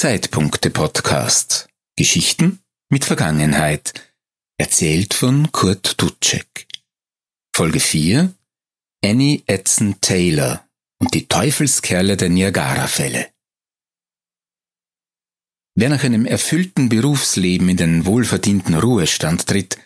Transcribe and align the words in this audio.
Zeitpunkte 0.00 0.70
Podcast. 0.70 1.66
Geschichten 1.96 2.60
mit 2.88 3.04
Vergangenheit. 3.04 4.14
Erzählt 4.56 5.12
von 5.12 5.50
Kurt 5.50 6.00
Dutschek. 6.00 6.68
Folge 7.52 7.80
4. 7.80 8.32
Annie 9.04 9.42
Edson 9.46 10.00
Taylor 10.00 10.64
und 11.00 11.14
die 11.14 11.26
Teufelskerle 11.26 12.16
der 12.16 12.28
Niagara-Fälle. 12.28 13.26
Wer 15.74 15.88
nach 15.88 16.04
einem 16.04 16.26
erfüllten 16.26 16.88
Berufsleben 16.88 17.68
in 17.68 17.76
den 17.76 18.06
wohlverdienten 18.06 18.76
Ruhestand 18.76 19.48
tritt, 19.48 19.78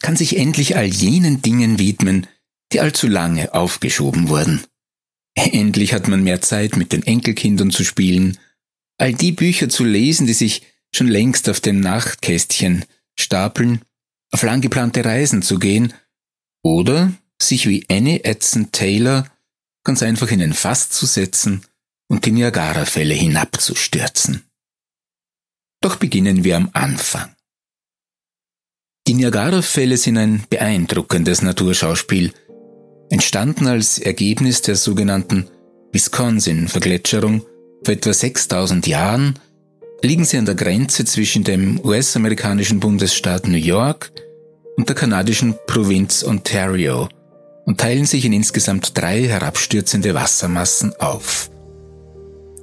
kann 0.00 0.16
sich 0.16 0.38
endlich 0.38 0.74
all 0.74 0.86
jenen 0.86 1.40
Dingen 1.40 1.78
widmen, 1.78 2.26
die 2.72 2.80
allzu 2.80 3.06
lange 3.06 3.54
aufgeschoben 3.54 4.28
wurden. 4.28 4.64
Endlich 5.36 5.94
hat 5.94 6.08
man 6.08 6.24
mehr 6.24 6.40
Zeit, 6.40 6.76
mit 6.76 6.92
den 6.92 7.04
Enkelkindern 7.04 7.70
zu 7.70 7.84
spielen, 7.84 8.38
all 8.98 9.14
die 9.14 9.32
Bücher 9.32 9.68
zu 9.68 9.84
lesen, 9.84 10.26
die 10.26 10.32
sich 10.32 10.62
schon 10.94 11.08
längst 11.08 11.48
auf 11.48 11.60
dem 11.60 11.80
Nachtkästchen 11.80 12.84
stapeln, 13.18 13.82
auf 14.30 14.42
lang 14.42 14.60
geplante 14.60 15.04
Reisen 15.04 15.42
zu 15.42 15.58
gehen 15.58 15.92
oder 16.62 17.12
sich 17.40 17.68
wie 17.68 17.84
Annie 17.90 18.24
Edson 18.24 18.72
Taylor 18.72 19.26
ganz 19.84 20.02
einfach 20.02 20.30
in 20.30 20.42
ein 20.42 20.52
Fass 20.52 20.90
zu 20.90 21.06
setzen 21.06 21.62
und 22.08 22.24
die 22.24 22.32
Niagara-Fälle 22.32 23.14
hinabzustürzen. 23.14 24.44
Doch 25.80 25.96
beginnen 25.96 26.44
wir 26.44 26.56
am 26.56 26.70
Anfang. 26.72 27.34
Die 29.08 29.14
Niagara-Fälle 29.14 29.96
sind 29.96 30.16
ein 30.16 30.44
beeindruckendes 30.48 31.42
Naturschauspiel, 31.42 32.32
entstanden 33.10 33.66
als 33.66 33.98
Ergebnis 33.98 34.62
der 34.62 34.76
sogenannten 34.76 35.50
Wisconsin-Vergletscherung 35.92 37.44
vor 37.84 37.94
etwa 37.94 38.12
6000 38.12 38.86
Jahren, 38.86 39.38
liegen 40.02 40.24
sie 40.24 40.38
an 40.38 40.46
der 40.46 40.54
Grenze 40.54 41.04
zwischen 41.04 41.44
dem 41.44 41.80
US-amerikanischen 41.84 42.80
Bundesstaat 42.80 43.46
New 43.46 43.56
York 43.56 44.12
und 44.76 44.88
der 44.88 44.96
kanadischen 44.96 45.54
Provinz 45.66 46.24
Ontario 46.24 47.08
und 47.66 47.78
teilen 47.78 48.06
sich 48.06 48.24
in 48.24 48.32
insgesamt 48.32 48.96
drei 48.98 49.22
herabstürzende 49.22 50.14
Wassermassen 50.14 50.92
auf. 50.98 51.50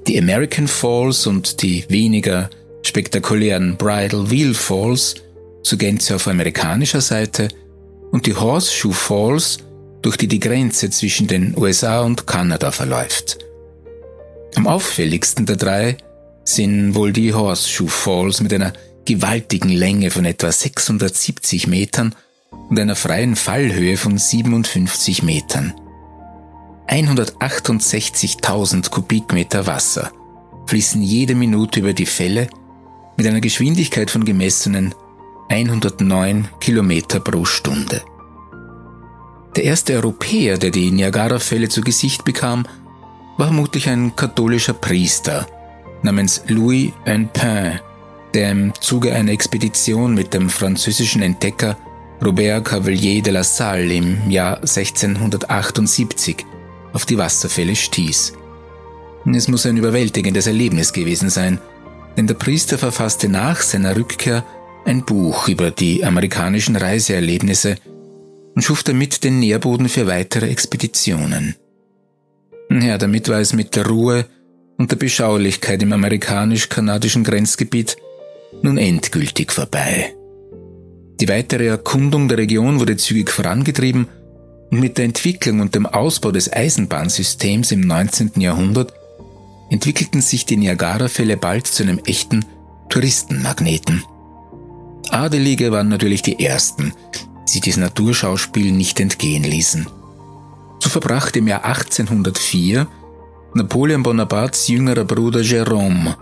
Die 0.07 0.17
American 0.17 0.67
Falls 0.67 1.27
und 1.27 1.61
die 1.61 1.85
weniger 1.89 2.49
spektakulären 2.83 3.77
Bridal 3.77 4.29
Wheel 4.29 4.53
Falls 4.53 5.15
zur 5.63 5.77
Gänze 5.77 6.15
auf 6.15 6.27
amerikanischer 6.27 7.01
Seite 7.01 7.49
und 8.11 8.25
die 8.25 8.35
Horseshoe 8.35 8.93
Falls, 8.93 9.59
durch 10.01 10.17
die 10.17 10.27
die 10.27 10.39
Grenze 10.39 10.89
zwischen 10.89 11.27
den 11.27 11.55
USA 11.57 12.01
und 12.01 12.25
Kanada 12.25 12.71
verläuft. 12.71 13.37
Am 14.59 14.67
auffälligsten 14.67 15.45
der 15.45 15.55
drei 15.55 15.95
sind 16.43 16.93
wohl 16.93 17.13
die 17.13 17.33
Horseshoe 17.33 17.87
Falls 17.87 18.41
mit 18.41 18.53
einer 18.53 18.73
gewaltigen 19.05 19.69
Länge 19.69 20.11
von 20.11 20.25
etwa 20.25 20.51
670 20.51 21.67
Metern 21.67 22.13
und 22.67 22.77
einer 22.77 22.97
freien 22.97 23.37
Fallhöhe 23.37 23.95
von 23.95 24.17
57 24.17 25.23
Metern. 25.23 25.73
168.000 26.89 28.89
Kubikmeter 28.89 29.65
Wasser 29.65 30.11
fließen 30.67 31.01
jede 31.01 31.35
Minute 31.35 31.79
über 31.79 31.93
die 31.93 32.05
Fälle 32.05 32.49
mit 33.15 33.27
einer 33.27 33.39
Geschwindigkeit 33.39 34.11
von 34.11 34.25
gemessenen 34.25 34.93
109 35.47 36.49
Kilometer 36.59 37.21
pro 37.21 37.45
Stunde. 37.45 38.01
Der 39.55 39.63
erste 39.63 39.93
Europäer, 39.93 40.57
der 40.57 40.71
die 40.71 40.91
Niagara-Fälle 40.91 41.69
zu 41.69 41.79
Gesicht 41.79 42.25
bekam, 42.25 42.65
war 43.39 43.47
vermutlich 43.47 43.87
ein 43.87 44.13
katholischer 44.17 44.73
Priester 44.73 45.47
namens 46.03 46.43
Louis 46.47 46.91
Unpin, 47.05 47.79
der 48.33 48.51
im 48.51 48.73
Zuge 48.81 49.13
einer 49.13 49.31
Expedition 49.31 50.13
mit 50.13 50.33
dem 50.33 50.49
französischen 50.49 51.21
Entdecker 51.21 51.77
Robert 52.21 52.65
Cavelier 52.65 53.21
de 53.23 53.31
la 53.31 53.43
Salle 53.45 53.93
im 53.93 54.29
Jahr 54.29 54.57
1678 54.57 56.45
auf 56.91 57.05
die 57.05 57.17
Wasserfälle 57.17 57.77
stieß. 57.77 58.33
Es 59.33 59.47
muss 59.47 59.65
ein 59.65 59.77
überwältigendes 59.77 60.45
Erlebnis 60.45 60.91
gewesen 60.91 61.29
sein, 61.29 61.59
denn 62.17 62.27
der 62.27 62.33
Priester 62.33 62.77
verfasste 62.77 63.29
nach 63.29 63.61
seiner 63.61 63.95
Rückkehr 63.95 64.43
ein 64.83 65.05
Buch 65.05 65.47
über 65.47 65.71
die 65.71 66.03
amerikanischen 66.03 66.75
Reiseerlebnisse 66.75 67.77
und 68.53 68.63
schuf 68.63 68.83
damit 68.83 69.23
den 69.23 69.39
Nährboden 69.39 69.87
für 69.87 70.07
weitere 70.07 70.49
Expeditionen. 70.49 71.55
Ja, 72.71 72.97
damit 72.97 73.29
war 73.29 73.39
es 73.39 73.53
mit 73.53 73.75
der 73.75 73.87
Ruhe 73.87 74.25
und 74.77 74.91
der 74.91 74.97
Beschaulichkeit 74.97 75.81
im 75.81 75.91
amerikanisch-kanadischen 75.91 77.23
Grenzgebiet 77.23 77.97
nun 78.61 78.77
endgültig 78.77 79.51
vorbei. 79.51 80.13
Die 81.19 81.27
weitere 81.27 81.67
Erkundung 81.67 82.27
der 82.27 82.37
Region 82.37 82.79
wurde 82.79 82.95
zügig 82.95 83.31
vorangetrieben 83.31 84.07
und 84.71 84.79
mit 84.79 84.97
der 84.97 85.05
Entwicklung 85.05 85.59
und 85.59 85.75
dem 85.75 85.85
Ausbau 85.85 86.31
des 86.31 86.51
Eisenbahnsystems 86.51 87.71
im 87.71 87.81
19. 87.81 88.33
Jahrhundert 88.37 88.93
entwickelten 89.69 90.21
sich 90.21 90.45
die 90.45 90.57
Niagara-Fälle 90.57 91.37
bald 91.37 91.67
zu 91.67 91.83
einem 91.83 91.99
echten 92.05 92.45
Touristenmagneten. 92.89 94.03
Adelige 95.09 95.71
waren 95.71 95.89
natürlich 95.89 96.21
die 96.21 96.43
Ersten, 96.43 96.93
die 97.47 97.51
sich 97.51 97.61
dieses 97.61 97.79
Naturschauspiel 97.79 98.71
nicht 98.71 98.99
entgehen 98.99 99.43
ließen. 99.43 99.87
So 100.81 100.89
verbrachte 100.89 101.39
im 101.39 101.47
Jahr 101.47 101.65
1804 101.65 102.87
Napoleon 103.53 104.03
Bonapartes 104.03 104.67
jüngerer 104.67 105.03
Bruder 105.03 105.41
Jerome 105.41 106.15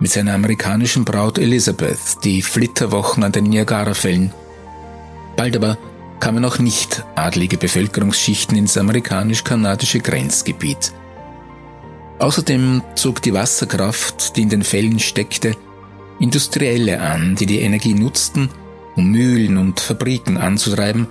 mit 0.00 0.10
seiner 0.10 0.34
amerikanischen 0.34 1.04
Braut 1.04 1.38
Elizabeth 1.38 2.24
die 2.24 2.42
Flitterwochen 2.42 3.22
an 3.22 3.32
den 3.32 3.44
Niagarafällen. 3.44 4.32
Bald 5.36 5.56
aber 5.56 5.78
kamen 6.20 6.44
auch 6.44 6.58
nicht 6.58 7.04
adlige 7.14 7.56
Bevölkerungsschichten 7.56 8.56
ins 8.56 8.76
amerikanisch-kanadische 8.76 10.00
Grenzgebiet. 10.00 10.92
Außerdem 12.18 12.82
zog 12.96 13.22
die 13.22 13.32
Wasserkraft, 13.32 14.36
die 14.36 14.42
in 14.42 14.48
den 14.50 14.62
Fällen 14.62 14.98
steckte, 14.98 15.56
Industrielle 16.18 17.00
an, 17.00 17.36
die 17.36 17.46
die 17.46 17.60
Energie 17.60 17.94
nutzten, 17.94 18.50
um 18.96 19.10
Mühlen 19.10 19.56
und 19.56 19.80
Fabriken 19.80 20.36
anzutreiben, 20.36 21.06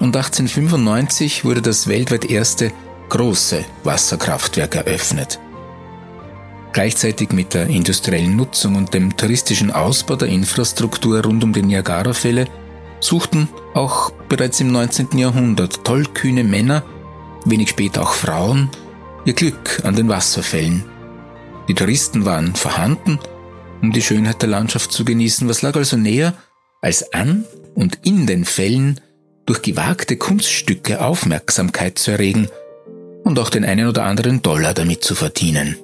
und 0.00 0.16
1895 0.16 1.44
wurde 1.44 1.62
das 1.62 1.86
weltweit 1.86 2.24
erste 2.24 2.72
große 3.08 3.64
Wasserkraftwerk 3.84 4.74
eröffnet. 4.74 5.38
Gleichzeitig 6.72 7.32
mit 7.32 7.54
der 7.54 7.68
industriellen 7.68 8.36
Nutzung 8.36 8.76
und 8.76 8.92
dem 8.92 9.16
touristischen 9.16 9.70
Ausbau 9.70 10.16
der 10.16 10.28
Infrastruktur 10.28 11.24
rund 11.24 11.42
um 11.42 11.52
die 11.52 11.62
Niagara-Fälle 11.62 12.46
suchten 13.00 13.48
auch 13.74 14.10
bereits 14.28 14.60
im 14.60 14.72
19. 14.72 15.16
Jahrhundert 15.16 15.84
tollkühne 15.84 16.44
Männer, 16.44 16.82
wenig 17.44 17.70
später 17.70 18.02
auch 18.02 18.12
Frauen, 18.12 18.68
ihr 19.24 19.32
Glück 19.32 19.80
an 19.84 19.96
den 19.96 20.08
Wasserfällen. 20.08 20.84
Die 21.68 21.74
Touristen 21.74 22.24
waren 22.24 22.54
vorhanden, 22.54 23.18
um 23.82 23.92
die 23.92 24.02
Schönheit 24.02 24.42
der 24.42 24.48
Landschaft 24.48 24.92
zu 24.92 25.04
genießen, 25.04 25.48
was 25.48 25.62
lag 25.62 25.76
also 25.76 25.96
näher, 25.96 26.34
als 26.80 27.12
an 27.12 27.44
und 27.74 28.00
in 28.02 28.26
den 28.26 28.44
Fällen 28.44 29.00
durch 29.46 29.62
gewagte 29.62 30.16
Kunststücke 30.16 31.00
Aufmerksamkeit 31.00 31.98
zu 31.98 32.10
erregen 32.10 32.48
und 33.24 33.38
auch 33.38 33.50
den 33.50 33.64
einen 33.64 33.88
oder 33.88 34.04
anderen 34.04 34.42
Dollar 34.42 34.74
damit 34.74 35.02
zu 35.02 35.14
verdienen. 35.14 35.76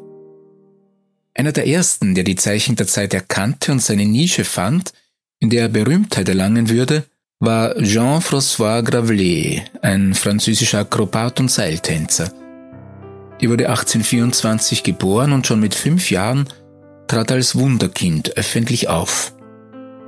Einer 1.35 1.53
der 1.53 1.67
ersten, 1.67 2.15
der 2.15 2.25
die 2.25 2.37
Zeichen 2.37 2.77
der 2.77 2.87
Zeit 2.87 3.15
erkannte 3.15 3.73
und 3.73 3.81
seine 3.81 4.05
Nische 4.05 4.45
fand, 4.45 4.93
in 5.39 5.49
der 5.49 5.63
er 5.63 5.69
Berühmtheit 5.69 6.29
erlangen 6.29 6.69
würde, 6.69 7.05
war 7.41 7.75
Jean-François 7.79 8.83
Gravelet, 8.83 9.63
ein 9.81 10.15
französischer 10.15 10.81
Akrobat 10.81 11.41
und 11.41 11.51
Seiltänzer. 11.51 12.33
Er 13.41 13.49
wurde 13.49 13.69
1824 13.69 14.85
geboren 14.85 15.33
und 15.33 15.47
schon 15.47 15.59
mit 15.59 15.75
fünf 15.75 16.11
Jahren 16.13 16.49
trat 17.09 17.33
als 17.33 17.57
Wunderkind 17.57 18.37
öffentlich 18.37 18.89
auf. 18.89 19.35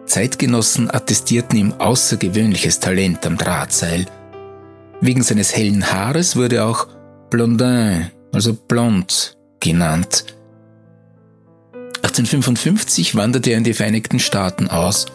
Zeitgenossen 0.07 0.91
attestierten 0.91 1.59
ihm 1.59 1.73
außergewöhnliches 1.79 2.81
Talent 2.81 3.27
am 3.27 3.37
Drahtseil. 3.37 4.07
Wegen 5.01 5.23
seines 5.23 5.57
hellen 5.57 5.93
Haares 5.93 6.37
wurde 6.37 6.57
er 6.57 6.67
auch 6.67 6.89
Blondin, 7.31 8.11
also 8.33 8.55
blond, 8.55 9.37
genannt. 9.61 10.25
1855 11.97 13.17
wanderte 13.17 13.51
er 13.51 13.59
in 13.59 13.65
die 13.65 13.75
Vereinigten 13.75 14.21
Staaten 14.21 14.69
aus 14.69 15.07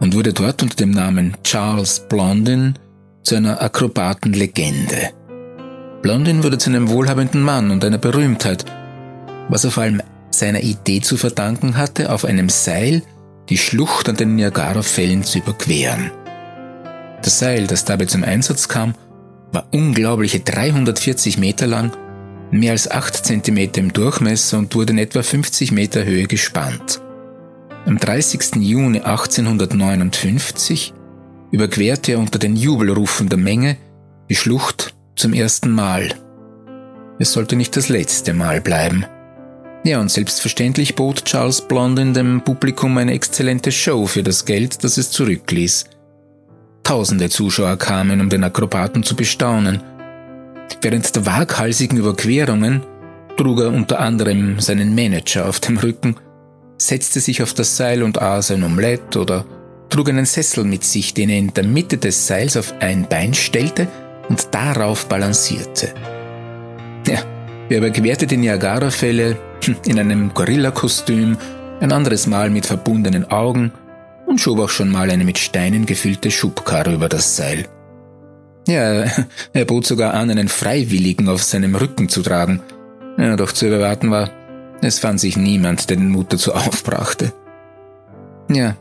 und 0.00 0.14
wurde 0.14 0.32
dort 0.32 0.62
unter 0.62 0.76
dem 0.76 0.90
Namen 0.90 1.36
Charles 1.44 2.00
Blondin 2.08 2.74
zu 3.22 3.36
einer 3.36 3.60
Akrobatenlegende. 3.62 5.10
Blondin 6.02 6.42
wurde 6.42 6.58
zu 6.58 6.70
einem 6.70 6.88
wohlhabenden 6.88 7.42
Mann 7.42 7.70
und 7.70 7.84
einer 7.84 7.98
Berühmtheit, 7.98 8.64
was 9.48 9.64
er 9.64 9.70
vor 9.70 9.82
allem 9.82 10.02
seiner 10.30 10.62
Idee 10.62 11.00
zu 11.00 11.16
verdanken 11.16 11.76
hatte, 11.76 12.12
auf 12.12 12.24
einem 12.24 12.48
Seil 12.48 13.02
die 13.48 13.58
Schlucht 13.58 14.08
an 14.08 14.16
den 14.16 14.36
Niagara-Fällen 14.36 15.24
zu 15.24 15.38
überqueren. 15.38 16.10
Das 17.22 17.38
Seil, 17.38 17.66
das 17.66 17.84
dabei 17.84 18.04
zum 18.04 18.24
Einsatz 18.24 18.68
kam, 18.68 18.94
war 19.52 19.66
unglaubliche 19.72 20.40
340 20.40 21.38
Meter 21.38 21.66
lang 21.66 21.92
mehr 22.50 22.72
als 22.72 22.90
8 22.90 23.26
cm 23.26 23.70
im 23.76 23.92
Durchmesser 23.92 24.58
und 24.58 24.74
wurde 24.74 24.92
in 24.92 24.98
etwa 24.98 25.22
50 25.22 25.72
Meter 25.72 26.04
Höhe 26.04 26.26
gespannt. 26.26 27.00
Am 27.86 27.98
30. 27.98 28.56
Juni 28.56 29.00
1859 29.00 30.94
überquerte 31.50 32.12
er 32.12 32.18
unter 32.18 32.38
den 32.38 32.56
Jubelrufen 32.56 33.28
der 33.28 33.38
Menge 33.38 33.76
die 34.28 34.36
Schlucht 34.36 34.94
zum 35.16 35.32
ersten 35.32 35.70
Mal. 35.70 36.14
Es 37.18 37.32
sollte 37.32 37.56
nicht 37.56 37.76
das 37.76 37.88
letzte 37.88 38.34
Mal 38.34 38.60
bleiben. 38.60 39.06
Ja, 39.88 40.00
und 40.00 40.10
selbstverständlich 40.10 40.96
bot 40.96 41.24
Charles 41.24 41.62
Blondin 41.62 42.12
dem 42.12 42.42
Publikum 42.42 42.98
eine 42.98 43.14
exzellente 43.14 43.72
Show 43.72 44.04
für 44.04 44.22
das 44.22 44.44
Geld, 44.44 44.84
das 44.84 44.98
es 44.98 45.10
zurückließ. 45.10 45.86
Tausende 46.84 47.30
Zuschauer 47.30 47.78
kamen, 47.78 48.20
um 48.20 48.28
den 48.28 48.44
Akrobaten 48.44 49.02
zu 49.02 49.16
bestaunen. 49.16 49.80
Während 50.82 51.16
der 51.16 51.24
waghalsigen 51.24 51.96
Überquerungen 51.96 52.82
trug 53.38 53.60
er 53.60 53.68
unter 53.68 53.98
anderem 54.00 54.60
seinen 54.60 54.94
Manager 54.94 55.48
auf 55.48 55.58
dem 55.58 55.78
Rücken, 55.78 56.16
setzte 56.76 57.20
sich 57.20 57.42
auf 57.42 57.54
das 57.54 57.78
Seil 57.78 58.02
und 58.02 58.20
aß 58.20 58.50
ein 58.50 58.64
Omelett 58.64 59.16
oder 59.16 59.46
trug 59.88 60.10
einen 60.10 60.26
Sessel 60.26 60.64
mit 60.64 60.84
sich, 60.84 61.14
den 61.14 61.30
er 61.30 61.38
in 61.38 61.54
der 61.54 61.64
Mitte 61.64 61.96
des 61.96 62.26
Seils 62.26 62.58
auf 62.58 62.74
ein 62.80 63.08
Bein 63.08 63.32
stellte 63.32 63.88
und 64.28 64.48
darauf 64.54 65.06
balancierte. 65.06 65.94
Ja, 67.06 67.22
er 67.70 67.78
überquerte 67.78 68.26
die 68.26 68.36
Niagara-Fälle 68.36 69.47
in 69.86 69.98
einem 69.98 70.34
Gorilla-Kostüm, 70.34 71.36
ein 71.80 71.92
anderes 71.92 72.26
Mal 72.26 72.50
mit 72.50 72.66
verbundenen 72.66 73.30
Augen 73.30 73.72
und 74.26 74.40
schob 74.40 74.60
auch 74.60 74.68
schon 74.68 74.90
mal 74.90 75.10
eine 75.10 75.24
mit 75.24 75.38
Steinen 75.38 75.86
gefüllte 75.86 76.30
Schubkarre 76.30 76.94
über 76.94 77.08
das 77.08 77.36
Seil. 77.36 77.66
Ja, 78.66 79.04
er 79.52 79.64
bot 79.64 79.86
sogar 79.86 80.14
an, 80.14 80.30
einen 80.30 80.48
Freiwilligen 80.48 81.28
auf 81.28 81.42
seinem 81.42 81.74
Rücken 81.74 82.08
zu 82.08 82.22
tragen. 82.22 82.60
Ja, 83.16 83.36
doch 83.36 83.52
zu 83.52 83.66
erwarten 83.66 84.10
war, 84.10 84.30
es 84.82 84.98
fand 84.98 85.18
sich 85.18 85.36
niemand, 85.36 85.90
der 85.90 85.96
den 85.96 86.10
Mut 86.10 86.32
dazu 86.32 86.52
aufbrachte. 86.54 87.32
Ja, 88.50 88.76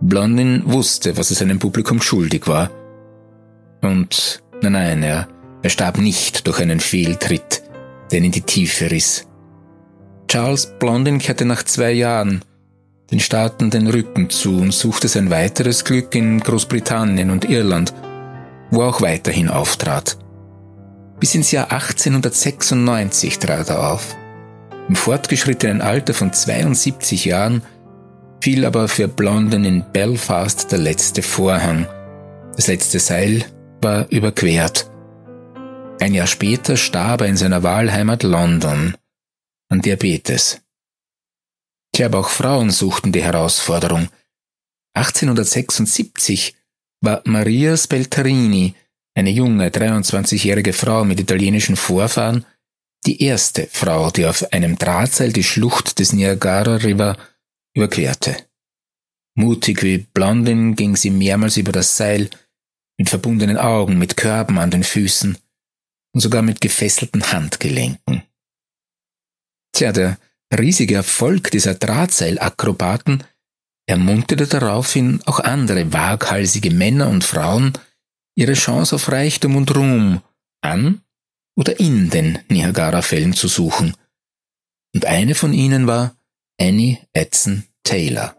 Blondin 0.00 0.62
wusste, 0.64 1.16
was 1.16 1.30
es 1.30 1.38
seinem 1.38 1.58
Publikum 1.58 2.00
schuldig 2.00 2.46
war. 2.46 2.70
Und 3.82 4.42
nein, 4.62 4.72
nein, 4.72 5.02
er, 5.02 5.28
er 5.62 5.70
starb 5.70 5.98
nicht 5.98 6.46
durch 6.46 6.60
einen 6.60 6.80
Fehltritt, 6.80 7.62
der 8.10 8.18
ihn 8.18 8.26
in 8.26 8.32
die 8.32 8.42
Tiefe 8.42 8.90
riss. 8.90 9.26
Charles 10.28 10.66
Blondin 10.78 11.18
kehrte 11.18 11.44
nach 11.44 11.62
zwei 11.62 11.92
Jahren 11.92 12.42
den 13.10 13.20
Staaten 13.20 13.70
den 13.70 13.86
Rücken 13.86 14.30
zu 14.30 14.58
und 14.58 14.72
suchte 14.72 15.06
sein 15.06 15.30
weiteres 15.30 15.84
Glück 15.84 16.14
in 16.14 16.40
Großbritannien 16.40 17.30
und 17.30 17.44
Irland, 17.44 17.94
wo 18.70 18.82
er 18.82 18.88
auch 18.88 19.00
weiterhin 19.00 19.48
auftrat. 19.48 20.18
Bis 21.20 21.34
ins 21.34 21.52
Jahr 21.52 21.70
1896 21.70 23.38
trat 23.38 23.70
er 23.70 23.92
auf. 23.92 24.16
Im 24.88 24.96
fortgeschrittenen 24.96 25.80
Alter 25.80 26.14
von 26.14 26.32
72 26.32 27.24
Jahren 27.24 27.62
fiel 28.40 28.64
aber 28.64 28.88
für 28.88 29.08
Blondin 29.08 29.64
in 29.64 29.84
Belfast 29.92 30.70
der 30.70 30.78
letzte 30.78 31.22
Vorhang. 31.22 31.86
Das 32.56 32.66
letzte 32.66 32.98
Seil 32.98 33.44
war 33.80 34.10
überquert. 34.10 34.90
Ein 36.00 36.14
Jahr 36.14 36.26
später 36.26 36.76
starb 36.76 37.22
er 37.22 37.28
in 37.28 37.36
seiner 37.36 37.62
Wahlheimat 37.62 38.22
London 38.22 38.94
an 39.68 39.80
Diabetes. 39.80 40.60
Tja, 41.92 42.06
aber 42.06 42.20
auch 42.20 42.28
Frauen 42.28 42.70
suchten 42.70 43.12
die 43.12 43.22
Herausforderung. 43.22 44.08
1876 44.94 46.54
war 47.00 47.22
Maria 47.24 47.76
Speltarini, 47.76 48.74
eine 49.14 49.30
junge 49.30 49.68
23-jährige 49.68 50.72
Frau 50.72 51.04
mit 51.04 51.20
italienischen 51.20 51.76
Vorfahren, 51.76 52.44
die 53.06 53.22
erste 53.22 53.68
Frau, 53.70 54.10
die 54.10 54.26
auf 54.26 54.52
einem 54.52 54.76
Drahtseil 54.76 55.32
die 55.32 55.44
Schlucht 55.44 55.98
des 55.98 56.12
Niagara 56.12 56.76
River 56.76 57.16
überquerte. 57.74 58.36
Mutig 59.36 59.82
wie 59.82 59.98
Blondin 59.98 60.74
ging 60.76 60.96
sie 60.96 61.10
mehrmals 61.10 61.56
über 61.56 61.72
das 61.72 61.96
Seil, 61.96 62.30
mit 62.98 63.08
verbundenen 63.08 63.58
Augen, 63.58 63.98
mit 63.98 64.16
Körben 64.16 64.58
an 64.58 64.70
den 64.70 64.82
Füßen 64.82 65.36
und 66.14 66.20
sogar 66.20 66.42
mit 66.42 66.60
gefesselten 66.60 67.30
Handgelenken. 67.30 68.22
Tja, 69.76 69.92
der 69.92 70.16
riesige 70.58 70.94
Erfolg 70.94 71.50
dieser 71.50 71.74
Drahtseilakrobaten 71.74 73.24
ermunterte 73.86 74.46
daraufhin 74.46 75.20
auch 75.26 75.38
andere 75.38 75.92
waghalsige 75.92 76.70
Männer 76.70 77.10
und 77.10 77.24
Frauen, 77.24 77.74
ihre 78.38 78.54
Chance 78.54 78.94
auf 78.94 79.10
Reichtum 79.10 79.54
und 79.54 79.76
Ruhm 79.76 80.22
an 80.62 81.02
oder 81.58 81.78
in 81.78 82.08
den 82.08 82.38
Niagara-Fällen 82.48 83.34
zu 83.34 83.48
suchen. 83.48 83.94
Und 84.94 85.04
eine 85.04 85.34
von 85.34 85.52
ihnen 85.52 85.86
war 85.86 86.16
Annie 86.58 86.96
Edson 87.12 87.64
Taylor. 87.84 88.34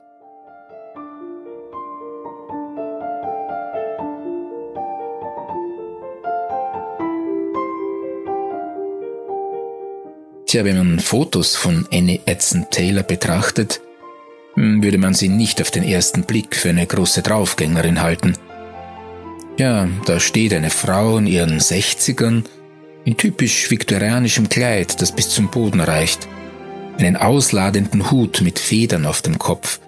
Tja, 10.48 10.64
wenn 10.64 10.78
man 10.78 11.00
Fotos 11.02 11.58
von 11.58 11.86
Annie 11.92 12.22
Edson 12.26 12.68
Taylor 12.72 13.04
betrachtet, 13.04 13.82
hm, 14.54 14.82
würde 14.82 14.98
man 14.98 15.14
sie 15.14 15.28
nicht 15.28 15.62
auf 15.62 15.72
den 15.72 15.84
ersten 15.84 16.24
Blick 16.24 16.56
für 16.56 16.70
eine 16.70 16.88
große 16.88 17.22
Draufgängerin 17.22 18.02
halten. 18.02 18.34
Ja, 19.58 19.90
da 20.06 20.22
steht 20.22 20.54
eine 20.54 20.70
Frau 20.70 21.18
in 21.18 21.28
ihren 21.28 21.60
Sechzigern 21.60 22.46
in 23.04 23.18
typisch 23.18 23.70
viktorianischem 23.70 24.48
Kleid, 24.48 25.02
das 25.02 25.12
bis 25.12 25.30
zum 25.30 25.52
Boden 25.52 25.82
reicht, 25.82 26.30
einen 26.98 27.18
ausladenden 27.18 28.10
Hut 28.10 28.40
mit 28.40 28.58
Federn 28.58 29.06
auf 29.06 29.22
dem 29.22 29.38
Kopf. 29.38 29.82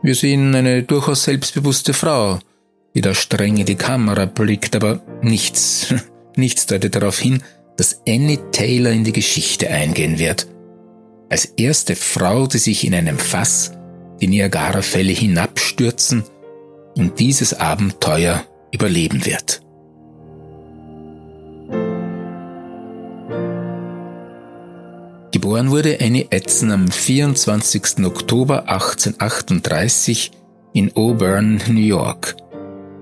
Wir 0.00 0.14
sehen 0.14 0.54
eine 0.54 0.84
durchaus 0.84 1.24
selbstbewusste 1.24 1.92
Frau, 1.92 2.38
die 2.94 3.02
da 3.02 3.12
streng 3.12 3.58
in 3.58 3.66
die 3.66 3.74
Kamera 3.74 4.24
blickt, 4.24 4.74
aber 4.74 5.02
nichts, 5.20 5.92
nichts 6.34 6.64
deutet 6.64 6.94
darauf 6.94 7.18
hin, 7.18 7.42
dass 7.76 8.00
Annie 8.08 8.38
Taylor 8.52 8.92
in 8.92 9.04
die 9.04 9.12
Geschichte 9.12 9.68
eingehen 9.68 10.18
wird. 10.18 10.46
Als 11.28 11.46
erste 11.56 11.96
Frau, 11.96 12.46
die 12.46 12.58
sich 12.58 12.86
in 12.86 12.94
einem 12.94 13.18
Fass 13.18 13.72
die 14.20 14.28
Niagara-Fälle 14.28 15.12
hinabstürzen 15.12 16.24
und 16.96 17.18
dieses 17.18 17.54
Abenteuer 17.54 18.44
überleben 18.72 19.24
wird. 19.26 19.60
Geboren 25.32 25.70
wurde 25.70 25.98
Annie 26.00 26.28
Edson 26.30 26.70
am 26.70 26.88
24. 26.88 28.06
Oktober 28.06 28.68
1838 28.70 30.30
in 30.72 30.96
Auburn, 30.96 31.60
New 31.68 31.80
York 31.80 32.36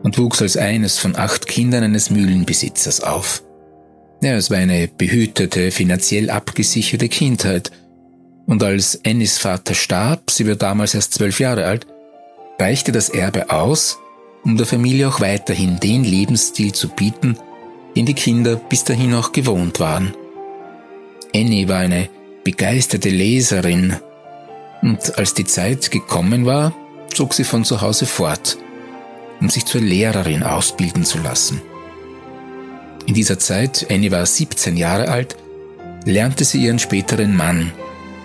und 0.03 0.19
wuchs 0.19 0.43
als 0.43 0.57
eines 0.57 0.99
von 0.99 1.17
acht 1.17 1.47
Kindern 1.47 1.85
eines 1.85 2.11
Mühlenbesitzers 2.11 3.01
auf. 3.01 3.45
Ja, 4.25 4.37
es 4.37 4.51
war 4.51 4.57
eine 4.57 4.89
behütete, 4.89 5.71
finanziell 5.71 6.31
abgesicherte 6.31 7.11
Kindheit. 7.11 7.71
Und 8.47 8.63
als 8.63 8.99
Annies 9.05 9.37
Vater 9.37 9.75
starb, 9.75 10.31
sie 10.31 10.49
war 10.49 10.55
damals 10.55 10.95
erst 10.95 11.13
zwölf 11.13 11.41
Jahre 11.41 11.67
alt, 11.67 11.87
reichte 12.59 12.91
das 12.91 13.11
Erbe 13.11 13.51
aus, 13.51 13.99
um 14.43 14.57
der 14.57 14.65
Familie 14.65 15.11
auch 15.11 15.21
weiterhin 15.21 15.79
den 15.79 16.05
Lebensstil 16.05 16.73
zu 16.73 16.89
bieten, 16.89 17.37
den 17.97 18.07
die 18.07 18.15
Kinder 18.15 18.57
bis 18.57 18.85
dahin 18.85 19.13
auch 19.13 19.33
gewohnt 19.33 19.79
waren. 19.79 20.15
Annie 21.35 21.69
war 21.69 21.81
eine 21.81 22.09
begeisterte 22.45 23.11
Leserin 23.11 23.97
und 24.81 25.19
als 25.19 25.35
die 25.35 25.45
Zeit 25.45 25.91
gekommen 25.91 26.47
war, 26.47 26.75
zog 27.13 27.35
sie 27.35 27.45
von 27.45 27.63
zu 27.63 27.83
Hause 27.83 28.07
fort, 28.07 28.57
um 29.43 29.51
sich 29.51 29.67
zur 29.67 29.83
Lehrerin 29.83 30.43
ausbilden 30.43 31.05
zu 31.05 31.19
lassen. 31.19 31.61
In 33.07 33.15
dieser 33.15 33.39
Zeit, 33.39 33.87
Annie 33.91 34.11
war 34.11 34.25
17 34.25 34.77
Jahre 34.77 35.09
alt, 35.09 35.37
lernte 36.05 36.45
sie 36.45 36.65
ihren 36.65 36.79
späteren 36.79 37.37
Mann, 37.37 37.73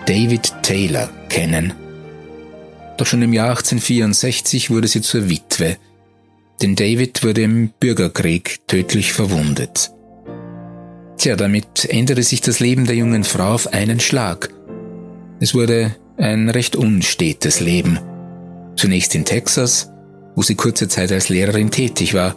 David 0.06 0.54
Taylor, 0.64 1.10
kennen. 1.30 1.74
Doch 2.98 3.06
schon 3.06 3.22
im 3.22 3.34
Jahr 3.34 3.50
1864 3.50 4.70
wurde 4.70 4.88
sie 4.88 5.02
zur 5.02 5.30
Witwe, 5.30 5.78
denn 6.62 6.76
David 6.76 7.24
wurde 7.24 7.44
im 7.44 7.70
Bürgerkrieg 7.80 8.60
tödlich 8.68 9.14
verwundet. 9.14 9.92
Tja, 11.18 11.36
damit 11.36 11.86
änderte 11.90 12.24
sich 12.24 12.42
das 12.42 12.60
Leben 12.60 12.86
der 12.86 12.96
jungen 12.96 13.24
Frau 13.24 13.54
auf 13.54 13.74
einen 13.74 14.00
Schlag. 14.00 14.50
Es 15.42 15.54
wurde 15.54 15.96
ein 16.18 16.50
recht 16.50 16.76
unstetes 16.76 17.60
Leben. 17.60 18.00
Zunächst 18.76 19.16
in 19.16 19.26
Texas, 19.26 19.92
wo 20.36 20.42
sie 20.42 20.56
kurze 20.56 20.88
Zeit 20.88 21.12
als 21.12 21.28
Lehrerin 21.30 21.72
tätig 21.72 22.14
war, 22.14 22.36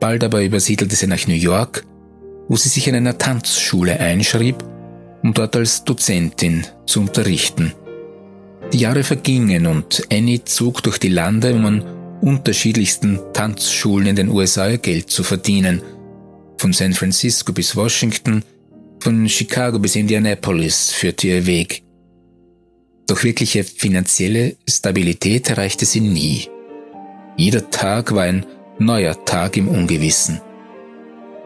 Bald 0.00 0.24
aber 0.24 0.42
übersiedelte 0.42 0.96
sie 0.96 1.06
nach 1.06 1.26
New 1.26 1.34
York, 1.34 1.84
wo 2.48 2.56
sie 2.56 2.70
sich 2.70 2.88
in 2.88 2.94
einer 2.94 3.18
Tanzschule 3.18 4.00
einschrieb, 4.00 4.56
um 5.22 5.34
dort 5.34 5.54
als 5.54 5.84
Dozentin 5.84 6.66
zu 6.86 7.00
unterrichten. 7.00 7.72
Die 8.72 8.78
Jahre 8.78 9.04
vergingen 9.04 9.66
und 9.66 10.02
Annie 10.10 10.44
zog 10.44 10.82
durch 10.82 10.98
die 10.98 11.08
Lande, 11.08 11.54
um 11.54 11.66
an 11.66 11.84
unterschiedlichsten 12.20 13.18
Tanzschulen 13.32 14.08
in 14.08 14.16
den 14.16 14.28
USA 14.28 14.68
ihr 14.68 14.78
Geld 14.78 15.10
zu 15.10 15.22
verdienen, 15.22 15.82
von 16.56 16.72
San 16.72 16.92
Francisco 16.92 17.52
bis 17.52 17.76
Washington, 17.76 18.42
Von 19.02 19.26
Chicago 19.30 19.78
bis 19.78 19.96
Indianapolis 19.96 20.90
führte 20.90 21.28
ihr 21.28 21.46
Weg. 21.46 21.82
Doch 23.06 23.24
wirkliche 23.24 23.64
finanzielle 23.64 24.56
Stabilität 24.68 25.48
erreichte 25.48 25.86
sie 25.86 26.00
nie. 26.00 26.48
Jeder 27.36 27.70
Tag 27.70 28.14
war 28.14 28.24
ein 28.24 28.44
neuer 28.80 29.24
Tag 29.26 29.58
im 29.58 29.68
Ungewissen. 29.68 30.40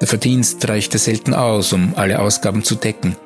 Der 0.01 0.07
Verdienst 0.07 0.67
reichte 0.69 0.99
selten 0.99 1.35
aus, 1.35 1.73
um 1.73 1.93
alle 1.97 2.21
Ausgaben 2.21 2.63
zu 2.63 2.77
decken. 2.77 3.17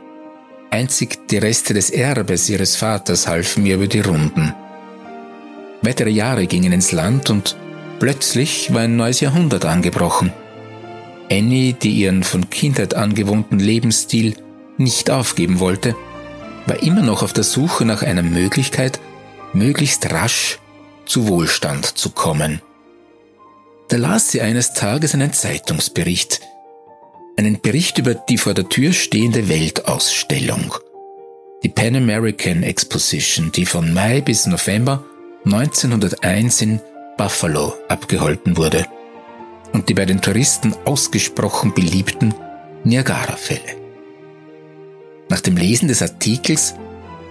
Einzig 0.71 1.29
die 1.29 1.39
Reste 1.39 1.75
des 1.75 1.91
Erbes 1.91 2.49
ihres 2.49 2.77
Vaters 2.77 3.29
halfen 3.29 3.65
mir 3.65 3.77
über 3.77 3.87
die 3.87 4.01
Runden. 4.01 4.55
Weitere 5.83 6.11
Jahre 6.11 6.47
gingen 6.47 6.73
ins 6.73 6.93
Land 6.93 7.29
und 7.31 7.57
plötzlich 7.99 8.73
war 8.73 8.81
ein 8.81 8.97
neues 8.97 9.21
Jahrhundert 9.21 9.67
angebrochen. 9.67 10.33
Annie, 11.31 11.75
die 11.75 11.91
ihren 11.91 12.25
von 12.25 12.49
Kindheit 12.49 12.95
angewohnten 12.95 13.59
Lebensstil 13.59 14.37
nicht 14.79 15.11
aufgeben 15.11 15.61
wollte, 15.61 15.95
war 16.67 16.83
immer 16.83 17.03
noch 17.03 17.23
auf 17.23 17.35
der 17.35 17.45
Suche 17.45 17.85
nach 17.85 18.03
einer 18.03 18.23
Möglichkeit, 18.23 19.01
möglichst 19.53 20.11
rasch 20.11 20.59
zu 21.05 21.29
Wohlstand 21.29 21.85
zu 21.85 22.11
kommen. 22.11 22.63
Da 23.89 23.97
las 23.97 24.31
sie 24.31 24.43
eines 24.43 24.75
Tages 24.75 25.15
einen 25.15 25.33
Zeitungsbericht, 25.33 26.41
einen 27.39 27.61
Bericht 27.61 27.97
über 27.97 28.15
die 28.15 28.37
vor 28.37 28.53
der 28.53 28.69
Tür 28.69 28.93
stehende 28.93 29.49
Weltausstellung. 29.49 30.75
Die 31.63 31.71
Pan 31.71 31.97
American 31.97 32.63
Exposition, 32.63 33.51
die 33.51 33.65
von 33.65 33.95
Mai 33.95 34.21
bis 34.21 34.47
November 34.47 35.03
1901 35.47 36.61
in 36.63 36.81
Buffalo 37.17 37.73
abgehalten 37.89 38.59
wurde 38.59 38.85
und 39.73 39.89
die 39.89 39.95
bei 39.95 40.05
den 40.05 40.21
Touristen 40.21 40.75
ausgesprochen 40.85 41.73
beliebten 41.73 42.35
Niagara-Fälle. 42.85 43.77
Nach 45.31 45.41
dem 45.41 45.57
Lesen 45.57 45.89
des 45.89 46.03
Artikels 46.03 46.75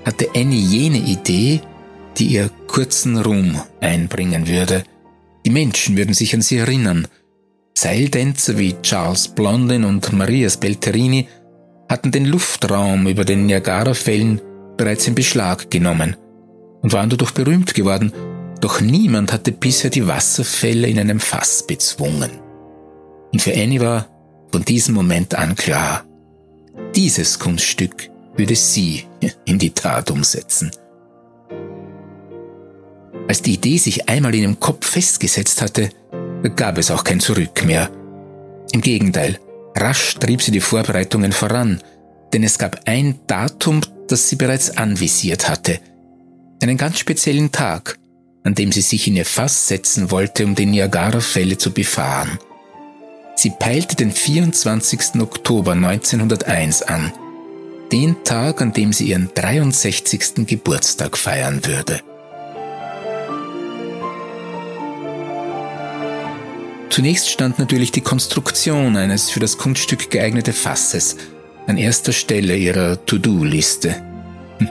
hatte 0.05 0.27
Annie 0.35 0.59
jene 0.59 0.97
Idee, 0.97 1.61
die 2.17 2.25
ihr 2.25 2.49
kurzen 2.67 3.17
Ruhm 3.17 3.61
einbringen 3.79 4.47
würde. 4.47 4.83
Die 5.47 5.53
Menschen 5.53 5.95
würden 5.95 6.13
sich 6.13 6.33
an 6.33 6.41
sie 6.41 6.57
erinnern. 6.57 7.07
Seiltänzer 7.73 8.57
wie 8.57 8.75
Charles 8.81 9.29
Blondin 9.29 9.85
und 9.85 10.11
Maria 10.11 10.49
Spelterini 10.49 11.29
hatten 11.87 12.11
den 12.11 12.25
Luftraum 12.25 13.07
über 13.07 13.23
den 13.23 13.45
Niagara-Fällen 13.45 14.41
bereits 14.75 15.07
in 15.07 15.15
Beschlag 15.15 15.71
genommen 15.71 16.17
und 16.81 16.91
waren 16.91 17.09
dadurch 17.09 17.31
berühmt 17.31 17.73
geworden, 17.73 18.11
doch 18.59 18.81
niemand 18.81 19.31
hatte 19.31 19.53
bisher 19.53 19.89
die 19.89 20.05
Wasserfälle 20.05 20.89
in 20.89 20.99
einem 20.99 21.21
Fass 21.21 21.65
bezwungen. 21.65 22.31
Und 23.31 23.41
für 23.41 23.53
Annie 23.53 23.79
war 23.79 24.09
von 24.51 24.65
diesem 24.65 24.95
Moment 24.95 25.33
an 25.33 25.55
klar, 25.55 26.03
dieses 26.93 27.39
Kunststück 27.39 28.09
würde 28.35 28.55
sie 28.57 29.05
in 29.45 29.59
die 29.59 29.71
Tat 29.71 30.11
umsetzen. 30.11 30.71
Als 33.27 33.41
die 33.41 33.55
Idee 33.55 33.77
sich 33.77 34.07
einmal 34.07 34.33
in 34.35 34.41
ihrem 34.41 34.59
Kopf 34.59 34.89
festgesetzt 34.89 35.61
hatte, 35.61 35.89
gab 36.55 36.77
es 36.77 36.91
auch 36.91 37.03
kein 37.03 37.19
Zurück 37.19 37.65
mehr. 37.65 37.89
Im 38.71 38.81
Gegenteil, 38.81 39.39
rasch 39.75 40.15
trieb 40.15 40.41
sie 40.41 40.51
die 40.51 40.61
Vorbereitungen 40.61 41.31
voran, 41.31 41.81
denn 42.33 42.43
es 42.43 42.57
gab 42.57 42.81
ein 42.85 43.19
Datum, 43.27 43.81
das 44.07 44.29
sie 44.29 44.35
bereits 44.35 44.77
anvisiert 44.77 45.49
hatte. 45.49 45.79
Einen 46.61 46.77
ganz 46.77 46.99
speziellen 46.99 47.51
Tag, 47.51 47.97
an 48.43 48.55
dem 48.55 48.71
sie 48.71 48.81
sich 48.81 49.07
in 49.07 49.15
ihr 49.15 49.25
Fass 49.25 49.67
setzen 49.67 50.09
wollte, 50.09 50.45
um 50.45 50.55
die 50.55 50.65
Niagara-Fälle 50.65 51.57
zu 51.57 51.71
befahren. 51.71 52.39
Sie 53.35 53.51
peilte 53.51 53.95
den 53.95 54.11
24. 54.11 55.21
Oktober 55.21 55.73
1901 55.73 56.81
an, 56.83 57.11
den 57.91 58.23
Tag, 58.23 58.61
an 58.61 58.73
dem 58.73 58.93
sie 58.93 59.09
ihren 59.09 59.29
63. 59.33 60.47
Geburtstag 60.47 61.17
feiern 61.17 61.65
würde. 61.65 62.01
Zunächst 66.89 67.29
stand 67.29 67.59
natürlich 67.59 67.91
die 67.91 68.01
Konstruktion 68.01 68.97
eines 68.97 69.29
für 69.29 69.39
das 69.39 69.57
Kunststück 69.57 70.09
geeignete 70.09 70.53
Fasses 70.53 71.17
an 71.67 71.77
erster 71.77 72.13
Stelle 72.13 72.55
ihrer 72.55 73.05
To-Do-Liste. 73.05 73.95
Hm. 74.59 74.69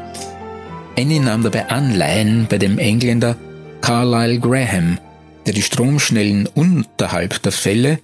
Annie 0.98 1.20
nahm 1.20 1.42
dabei 1.42 1.68
Anleihen 1.68 2.46
bei 2.48 2.58
dem 2.58 2.78
Engländer 2.78 3.36
Carlyle 3.82 4.40
Graham, 4.40 4.98
der 5.44 5.52
die 5.52 5.62
Stromschnellen 5.62 6.48
unterhalb 6.54 7.42
der 7.42 7.52
Fälle 7.52 8.00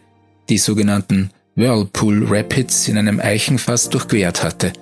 die 0.48 0.58
sogenannten 0.58 1.30
Whirlpool 1.54 2.26
Rapids 2.28 2.88
in 2.88 2.98
einem 2.98 3.18
Eichenfass 3.18 3.88
durchquert 3.88 4.44
hatte. 4.44 4.72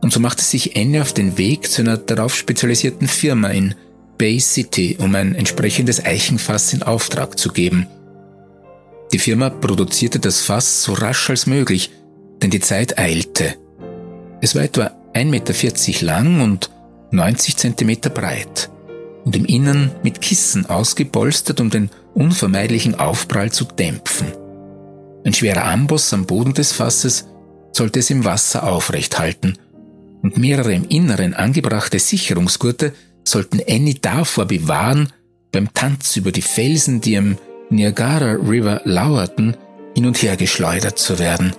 Und 0.00 0.12
so 0.12 0.20
machte 0.20 0.42
sich 0.42 0.76
Anne 0.76 1.02
auf 1.02 1.12
den 1.12 1.38
Weg 1.38 1.68
zu 1.70 1.82
einer 1.82 1.96
darauf 1.96 2.34
spezialisierten 2.34 3.08
Firma 3.08 3.48
in 3.48 3.74
Bay 4.16 4.40
City, 4.40 4.96
um 4.98 5.14
ein 5.14 5.34
entsprechendes 5.34 6.04
Eichenfass 6.04 6.72
in 6.72 6.82
Auftrag 6.82 7.38
zu 7.38 7.50
geben. 7.50 7.86
Die 9.12 9.18
Firma 9.18 9.48
produzierte 9.50 10.18
das 10.18 10.40
Fass 10.42 10.82
so 10.82 10.92
rasch 10.92 11.30
als 11.30 11.46
möglich, 11.46 11.90
denn 12.42 12.50
die 12.50 12.60
Zeit 12.60 12.98
eilte. 12.98 13.56
Es 14.40 14.54
war 14.54 14.62
etwa 14.62 14.90
1,40 15.14 15.24
Meter 15.24 16.06
lang 16.06 16.40
und 16.40 16.70
90 17.10 17.56
Zentimeter 17.56 18.10
breit 18.10 18.70
und 19.24 19.34
im 19.34 19.44
Innern 19.46 19.90
mit 20.02 20.20
Kissen 20.20 20.66
ausgepolstert, 20.66 21.60
um 21.60 21.70
den 21.70 21.90
unvermeidlichen 22.14 22.94
Aufprall 22.94 23.50
zu 23.50 23.64
dämpfen. 23.64 24.28
Ein 25.24 25.32
schwerer 25.32 25.64
Amboss 25.64 26.12
am 26.12 26.26
Boden 26.26 26.54
des 26.54 26.72
Fasses 26.72 27.26
sollte 27.72 27.98
es 27.98 28.10
im 28.10 28.24
Wasser 28.24 28.66
aufrecht 28.66 29.18
halten, 29.18 29.58
und 30.22 30.36
mehrere 30.36 30.72
im 30.72 30.84
Inneren 30.84 31.34
angebrachte 31.34 31.98
Sicherungsgurte 31.98 32.92
sollten 33.24 33.60
Annie 33.68 33.98
davor 34.00 34.46
bewahren, 34.46 35.12
beim 35.52 35.72
Tanz 35.72 36.16
über 36.16 36.32
die 36.32 36.42
Felsen, 36.42 37.00
die 37.00 37.16
am 37.16 37.38
Niagara 37.70 38.32
River 38.32 38.80
lauerten, 38.84 39.56
hin 39.94 40.06
und 40.06 40.22
her 40.22 40.36
geschleudert 40.36 40.98
zu 40.98 41.18
werden. 41.18 41.52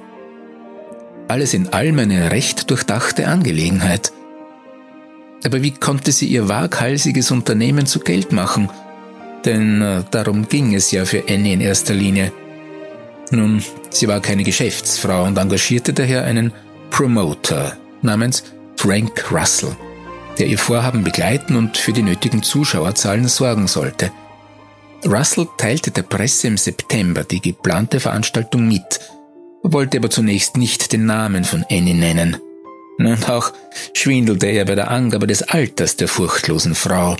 Alles 1.28 1.54
in 1.54 1.68
allem 1.68 2.00
eine 2.00 2.32
recht 2.32 2.70
durchdachte 2.72 3.28
Angelegenheit. 3.28 4.12
Aber 5.46 5.62
wie 5.62 5.72
konnte 5.72 6.12
sie 6.12 6.28
ihr 6.28 6.50
waghalsiges 6.50 7.30
Unternehmen 7.32 7.86
zu 7.86 8.00
Geld 8.00 8.32
machen? 8.32 8.70
Denn 9.46 9.82
äh, 9.82 10.04
darum 10.10 10.48
ging 10.48 10.74
es 10.74 10.92
ja 10.92 11.06
für 11.06 11.24
Annie 11.30 11.54
in 11.54 11.62
erster 11.62 11.94
Linie. 11.94 12.32
Nun, 13.32 13.63
sie 13.92 14.08
war 14.08 14.20
keine 14.20 14.44
Geschäftsfrau 14.44 15.25
und 15.25 15.38
engagierte 15.38 15.94
daher 15.94 16.24
einen 16.24 16.51
Promoter 16.89 17.78
namens 18.01 18.44
Frank 18.75 19.32
Russell, 19.32 19.75
der 20.39 20.48
ihr 20.48 20.58
Vorhaben 20.58 21.04
begleiten 21.04 21.56
und 21.56 21.78
für 21.78 21.94
die 21.94 22.01
nötigen 22.01 22.42
Zuschauerzahlen 22.42 23.28
sorgen 23.28 23.68
sollte. 23.68 24.12
Russell 25.06 25.48
teilte 25.58 25.91
der 25.91 26.03
Presse 26.03 26.48
im 26.48 26.58
September 26.58 27.24
die 27.24 27.41
geplante 27.41 28.00
Veranstaltung 28.00 28.68
mit, 28.68 29.00
wollte 29.63 29.98
aber 29.98 30.10
zunächst 30.10 30.58
nicht 30.58 30.91
den 30.91 31.06
Namen 31.06 31.46
von 31.46 31.65
Annie 31.70 31.96
nennen. 31.96 32.38
Und 32.98 33.29
auch 33.29 33.53
schwindelte 33.94 34.48
er 34.48 34.65
bei 34.65 34.75
der 34.75 34.91
Angabe 34.91 35.25
des 35.25 35.44
Alters 35.44 35.96
der 35.96 36.10
furchtlosen 36.10 36.75
Frau. 36.75 37.15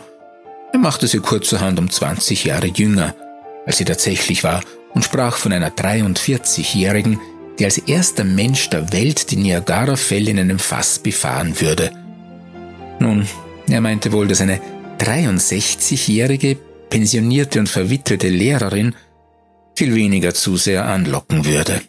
Er 0.74 0.80
machte 0.80 1.08
sie 1.08 1.20
kurzerhand 1.20 1.80
um 1.80 1.90
20 1.90 2.44
Jahre 2.44 2.68
jünger, 2.68 3.16
als 3.66 3.78
sie 3.78 3.86
tatsächlich 3.86 4.44
war 4.44 4.62
und 4.94 5.06
sprach 5.06 5.38
von 5.38 5.54
einer 5.54 5.70
43-Jährigen, 5.70 7.20
die 7.58 7.66
als 7.66 7.78
erster 7.78 8.26
Mensch 8.26 8.70
der 8.70 8.92
Welt 8.92 9.32
die 9.32 9.38
Niagara-Fälle 9.38 10.32
in 10.32 10.40
einem 10.40 10.60
Fass 10.60 11.00
befahren 11.00 11.60
würde. 11.62 11.92
Nun, 13.00 13.26
er 13.68 13.82
meinte 13.82 14.12
wohl, 14.12 14.28
dass 14.28 14.42
eine 14.42 14.60
63-jährige, 15.00 16.58
pensionierte 16.90 17.60
und 17.60 17.70
verwitwete 17.70 18.30
Lehrerin 18.30 18.96
viel 19.76 19.96
weniger 19.96 20.34
zu 20.34 20.58
sehr 20.58 20.86
anlocken 20.86 21.46
würde. 21.46 21.82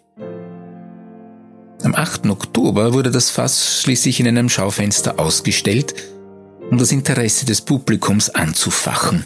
Am 1.83 1.95
8. 1.95 2.27
Oktober 2.27 2.93
wurde 2.93 3.11
das 3.11 3.31
Fass 3.31 3.81
schließlich 3.83 4.21
in 4.21 4.29
einem 4.29 4.49
Schaufenster 4.49 5.19
ausgestellt, 5.19 5.95
um 6.71 6.79
das 6.79 6.93
Interesse 6.93 7.47
des 7.47 7.63
Publikums 7.63 8.31
anzufachen. 8.31 9.25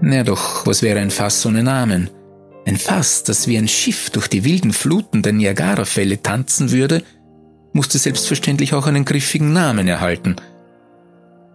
Na 0.00 0.22
doch, 0.24 0.66
was 0.66 0.82
wäre 0.82 1.00
ein 1.00 1.10
Fass 1.10 1.46
ohne 1.46 1.62
Namen? 1.62 2.10
Ein 2.66 2.76
Fass, 2.76 3.22
das 3.22 3.46
wie 3.46 3.56
ein 3.56 3.68
Schiff 3.68 4.10
durch 4.10 4.28
die 4.28 4.44
wilden 4.44 4.72
Fluten 4.72 5.22
der 5.22 5.32
Niagarafälle 5.32 6.20
tanzen 6.20 6.72
würde, 6.72 7.02
musste 7.72 7.98
selbstverständlich 7.98 8.74
auch 8.74 8.86
einen 8.86 9.04
griffigen 9.04 9.52
Namen 9.52 9.86
erhalten. 9.86 10.36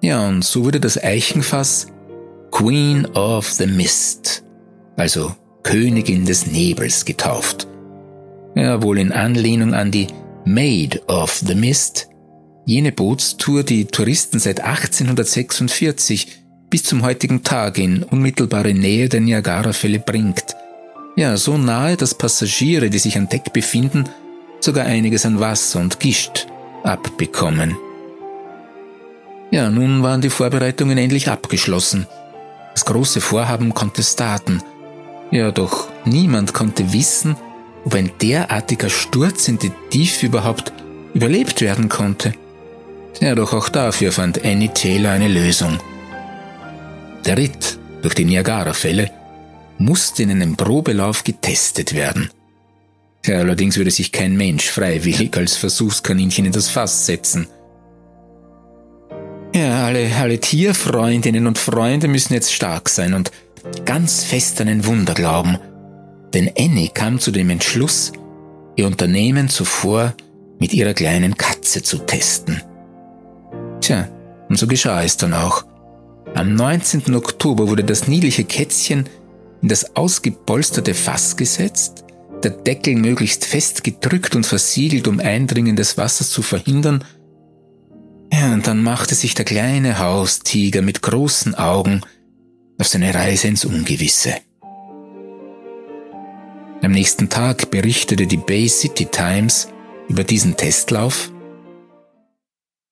Ja, 0.01 0.27
und 0.27 0.43
so 0.43 0.63
wurde 0.63 0.79
das 0.79 0.97
Eichenfass 1.03 1.87
Queen 2.51 3.05
of 3.15 3.49
the 3.49 3.65
Mist, 3.65 4.43
also 4.97 5.33
Königin 5.63 6.25
des 6.25 6.47
Nebels 6.47 7.05
getauft. 7.05 7.67
Ja, 8.55 8.83
wohl 8.83 8.99
in 8.99 9.11
Anlehnung 9.11 9.73
an 9.73 9.89
die 9.89 10.07
Maid 10.45 11.01
of 11.07 11.41
the 11.45 11.55
Mist, 11.55 12.09
jene 12.65 12.91
Bootstour, 12.91 13.63
die 13.63 13.85
Touristen 13.85 14.39
seit 14.39 14.59
1846 14.59 16.27
bis 16.69 16.83
zum 16.83 17.03
heutigen 17.03 17.43
Tag 17.43 17.77
in 17.77 18.03
unmittelbare 18.03 18.73
Nähe 18.73 19.09
der 19.09 19.21
Niagarafälle 19.21 19.99
bringt. 19.99 20.55
Ja, 21.15 21.37
so 21.37 21.57
nahe, 21.57 21.97
dass 21.97 22.17
Passagiere, 22.17 22.89
die 22.89 22.99
sich 22.99 23.17
an 23.17 23.29
Deck 23.29 23.53
befinden, 23.53 24.05
sogar 24.59 24.85
einiges 24.85 25.25
an 25.25 25.39
Wasser 25.39 25.79
und 25.79 25.99
Gischt 25.99 26.47
abbekommen. 26.83 27.75
Ja, 29.51 29.69
nun 29.69 30.03
waren 30.03 30.21
die 30.21 30.29
Vorbereitungen 30.29 30.97
endlich 30.97 31.27
abgeschlossen. 31.27 32.07
Das 32.73 32.85
große 32.85 33.21
Vorhaben 33.21 33.73
konnte 33.73 34.03
starten. 34.03 34.61
Ja, 35.31 35.51
doch 35.51 35.87
niemand 36.05 36.53
konnte 36.53 36.93
wissen, 36.93 37.35
ob 37.85 37.95
ein 37.95 38.11
derartiger 38.21 38.89
Sturz 38.89 39.47
in 39.47 39.57
die 39.59 39.71
Tiefe 39.89 40.27
überhaupt 40.27 40.73
überlebt 41.13 41.61
werden 41.61 41.89
konnte. 41.89 42.33
Ja, 43.19 43.35
doch 43.35 43.53
auch 43.53 43.69
dafür 43.69 44.11
fand 44.11 44.43
Annie 44.45 44.73
Taylor 44.73 45.11
eine 45.11 45.27
Lösung. 45.27 45.79
Der 47.25 47.37
Ritt 47.37 47.77
durch 48.01 48.15
die 48.15 48.25
Niagara-Fälle 48.25 49.11
musste 49.77 50.23
in 50.23 50.31
einem 50.31 50.55
Probelauf 50.55 51.23
getestet 51.23 51.93
werden. 51.93 52.29
Ja, 53.25 53.37
allerdings 53.37 53.77
würde 53.77 53.91
sich 53.91 54.11
kein 54.11 54.35
Mensch 54.35 54.69
freiwillig 54.69 55.37
als 55.37 55.55
Versuchskaninchen 55.55 56.45
in 56.45 56.51
das 56.51 56.69
Fass 56.69 57.05
setzen. 57.05 57.47
Ja, 59.53 59.85
alle, 59.85 60.09
alle 60.15 60.39
Tierfreundinnen 60.39 61.45
und 61.45 61.57
Freunde 61.57 62.07
müssen 62.07 62.33
jetzt 62.33 62.53
stark 62.53 62.87
sein 62.87 63.13
und 63.13 63.31
ganz 63.85 64.23
fest 64.23 64.61
an 64.61 64.69
ein 64.69 64.85
Wunder 64.85 65.13
glauben. 65.13 65.57
Denn 66.33 66.49
Annie 66.57 66.89
kam 66.93 67.19
zu 67.19 67.31
dem 67.31 67.49
Entschluss, 67.49 68.13
ihr 68.77 68.87
Unternehmen 68.87 69.49
zuvor 69.49 70.13
mit 70.59 70.73
ihrer 70.73 70.93
kleinen 70.93 71.35
Katze 71.35 71.83
zu 71.83 71.97
testen. 71.97 72.61
Tja, 73.81 74.07
und 74.47 74.57
so 74.57 74.67
geschah 74.67 75.03
es 75.03 75.17
dann 75.17 75.33
auch. 75.33 75.65
Am 76.33 76.55
19. 76.55 77.13
Oktober 77.13 77.67
wurde 77.67 77.83
das 77.83 78.07
niedliche 78.07 78.45
Kätzchen 78.45 79.09
in 79.61 79.67
das 79.67 79.97
ausgepolsterte 79.97 80.93
Fass 80.93 81.35
gesetzt, 81.35 82.05
der 82.41 82.51
Deckel 82.51 82.95
möglichst 82.95 83.43
fest 83.45 83.83
gedrückt 83.83 84.33
und 84.33 84.45
versiegelt, 84.45 85.09
um 85.09 85.19
Eindringen 85.19 85.75
des 85.75 85.97
Wassers 85.97 86.29
zu 86.29 86.41
verhindern, 86.41 87.03
und 88.61 88.67
dann 88.67 88.83
machte 88.83 89.15
sich 89.15 89.33
der 89.33 89.45
kleine 89.45 89.97
Haustiger 89.97 90.83
mit 90.83 91.01
großen 91.01 91.55
Augen 91.55 92.01
auf 92.77 92.87
seine 92.87 93.11
Reise 93.13 93.47
ins 93.47 93.65
Ungewisse. 93.65 94.35
Am 96.83 96.91
nächsten 96.91 97.29
Tag 97.29 97.71
berichtete 97.71 98.27
die 98.27 98.37
Bay 98.37 98.69
City 98.69 99.05
Times 99.05 99.67
über 100.07 100.23
diesen 100.23 100.57
Testlauf. 100.57 101.31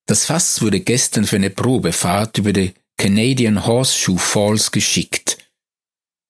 Das 0.08 0.26
Fass 0.26 0.62
wurde 0.64 0.80
gestern 0.80 1.26
für 1.26 1.36
eine 1.36 1.52
Probefahrt 1.52 2.40
über 2.40 2.52
die 2.52 2.74
Canadian 2.98 3.66
Horseshoe 3.68 4.18
Falls 4.18 4.72
geschickt. 4.72 5.38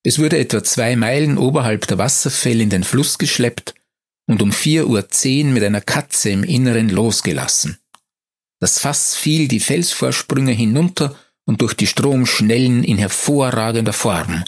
Es 0.04 0.20
wurde 0.20 0.38
etwa 0.38 0.64
zwei 0.64 0.98
Meilen 0.98 1.38
oberhalb 1.38 1.88
der 1.88 1.98
Wasserfälle 1.98 2.64
in 2.64 2.70
den 2.70 2.84
Fluss 2.84 3.18
geschleppt 3.18 3.74
und 4.28 4.42
um 4.42 4.52
vier 4.52 4.88
Uhr 4.88 5.08
zehn 5.08 5.54
mit 5.54 5.64
einer 5.64 5.82
Katze 5.82 6.30
im 6.30 6.44
Inneren 6.44 6.90
losgelassen. 6.90 7.78
Das 8.60 8.80
Fass 8.80 9.16
fiel 9.16 9.48
die 9.48 9.62
Felsvorsprünge 9.62 10.52
hinunter 10.52 11.16
und 11.46 11.62
durch 11.62 11.74
die 11.74 11.88
Stromschnellen 11.88 12.84
in 12.84 12.98
hervorragender 12.98 13.94
Form, 13.94 14.44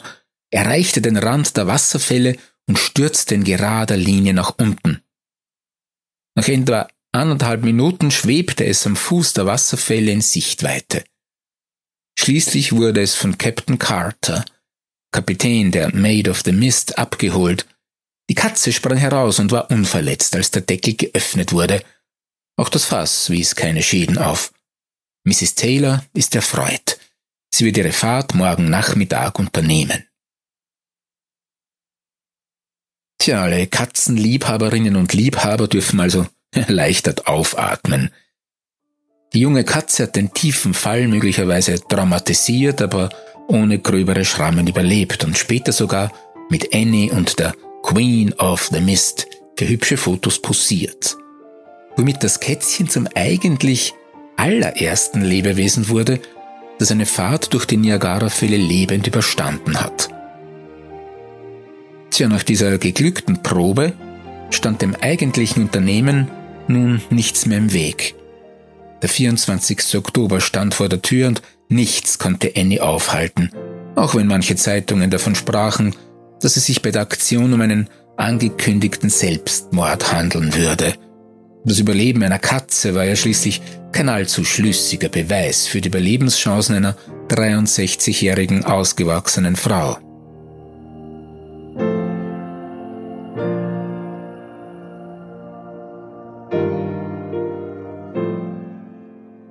erreichte 0.51 1.01
den 1.01 1.18
Rand 1.18 1.56
der 1.58 1.68
Wasserfälle 1.68 2.38
und 2.68 2.77
stürzte 2.77 3.36
in 3.36 3.44
gerader 3.44 3.98
Linie 3.98 4.34
nach 4.34 4.56
unten. 4.58 5.01
Nach 6.36 6.48
etwa 6.48 6.88
anderthalb 7.13 7.63
Minuten 7.63 8.12
schwebte 8.12 8.65
es 8.65 8.86
am 8.86 8.96
Fuß 8.96 9.34
der 9.34 9.46
Wasserfälle 9.46 10.12
in 10.12 10.22
Sichtweite. 10.22 11.03
Schließlich 12.20 12.74
wurde 12.74 13.01
es 13.01 13.15
von 13.15 13.38
Captain 13.38 13.80
Carter, 13.80 14.46
Kapitän 15.12 15.72
der 15.72 15.94
Maid 15.96 16.27
of 16.27 16.41
the 16.46 16.51
Mist, 16.51 16.98
abgeholt. 16.98 17.65
Die 18.30 18.36
Katze 18.36 18.71
sprang 18.71 18.97
heraus 18.97 19.39
und 19.39 19.52
war 19.52 19.71
unverletzt, 19.71 20.36
als 20.36 20.52
der 20.52 20.62
Deckel 20.62 20.95
geöffnet 20.95 21.52
wurde 21.52 21.84
auch 22.62 22.69
das 22.69 22.86
Fass 22.86 23.32
wies 23.32 23.56
keine 23.56 23.82
Schäden 23.82 24.19
auf. 24.19 24.54
Mrs. 25.24 25.56
Taylor 25.56 26.06
ist 26.13 26.36
erfreut. 26.36 27.00
Sie 27.50 27.65
wird 27.65 27.78
ihre 27.78 27.91
Fahrt 27.91 28.36
morgen 28.36 28.69
Nachmittag 28.69 29.39
unternehmen. 29.39 30.06
Tja, 33.17 33.41
alle 33.41 33.65
Katzenliebhaberinnen 33.65 34.95
und 34.95 35.13
Liebhaber 35.13 35.67
dürfen 35.67 36.00
also 36.00 36.28
erleichtert 36.52 37.26
aufatmen. 37.26 38.12
Die 39.34 39.39
junge 39.39 39.63
Katze 39.63 40.04
hat 40.04 40.15
den 40.15 40.32
tiefen 40.32 40.76
Fall 40.76 41.08
möglicherweise 41.08 41.80
traumatisiert, 41.80 42.82
aber 42.84 43.10
ohne 43.47 43.80
gröbere 43.80 44.24
Schrammen 44.24 44.67
überlebt 44.67 45.24
und 45.24 45.36
später 45.36 45.71
sogar 45.71 46.12
mit 46.50 46.76
Annie 46.76 47.12
und 47.12 47.39
der 47.39 47.56
Queen 47.82 48.34
of 48.34 48.69
the 48.71 48.82
Mist 48.82 49.26
für 49.58 49.67
hübsche 49.67 49.97
Fotos 49.97 50.39
posiert 50.39 51.17
womit 51.97 52.23
das 52.23 52.39
Kätzchen 52.39 52.89
zum 52.89 53.08
eigentlich 53.15 53.93
allerersten 54.38 55.21
Lebewesen 55.21 55.89
wurde, 55.89 56.19
das 56.80 56.91
eine 56.91 57.06
Fahrt 57.06 57.54
durch 57.54 57.65
die 57.65 57.77
Niagarafälle 57.77 58.58
lebend 58.58 59.06
überstanden 59.08 59.80
hat. 59.80 60.10
Tja, 62.10 62.27
nach 62.27 62.43
dieser 62.43 62.77
geglückten 62.77 63.43
Probe 63.43 63.93
stand 64.49 64.82
dem 64.82 64.95
eigentlichen 64.95 65.63
Unternehmen 65.63 66.30
nun 66.67 67.01
nichts 67.10 67.45
mehr 67.45 67.60
im 67.60 67.73
Weg. 67.73 68.15
Der 69.01 69.10
24. 69.10 69.95
Oktober 69.95 70.41
stand 70.41 70.73
vor 70.73 70.89
der 70.89 71.01
Tür 71.01 71.27
und 71.27 71.41
nichts 71.69 72.19
konnte 72.19 72.54
Annie 72.56 72.82
aufhalten, 72.82 73.51
auch 73.95 74.15
wenn 74.15 74.27
manche 74.27 74.56
Zeitungen 74.56 75.10
davon 75.10 75.36
sprachen, 75.36 75.95
dass 76.41 76.58
es 76.58 76.65
sich 76.65 76.82
bei 76.82 76.91
der 76.91 77.01
Aktion 77.01 77.54
um 77.54 77.62
einen 77.62 77.89
angekündigten 78.17 79.10
Selbstmord 79.10 80.12
handeln 80.12 80.56
würde– 80.56 80.95
das 81.63 81.80
Überleben 81.80 82.24
einer 82.24 82.39
Katze 82.39 82.95
war 82.95 83.06
ja 83.06 83.15
schließlich 83.15 83.62
kein 83.91 84.10
allzu 84.10 84.43
schlüssiger 84.43 85.10
Beweis 85.10 85.67
für 85.67 85.82
die 85.82 85.89
Überlebenschancen 85.89 86.76
einer 86.76 86.95
63-jährigen 87.30 88.63
ausgewachsenen 88.65 89.56
Frau. 89.56 89.97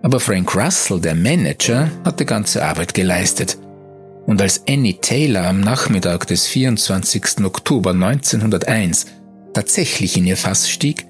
Aber 0.03 0.18
Frank 0.18 0.57
Russell, 0.57 1.01
der 1.01 1.14
Manager, 1.14 1.88
hatte 2.05 2.25
ganze 2.25 2.64
Arbeit 2.64 2.94
geleistet. 2.94 3.59
Und 4.27 4.42
als 4.42 4.66
Annie 4.68 5.01
Taylor 5.01 5.46
am 5.46 5.61
Nachmittag 5.61 6.27
des 6.27 6.49
24. 6.49 7.44
Oktober 7.44 7.90
1901 7.90 9.07
tatsächlich 9.55 10.16
in 10.16 10.27
ihr 10.27 10.37
Fass 10.37 10.68
stieg, 10.68 11.07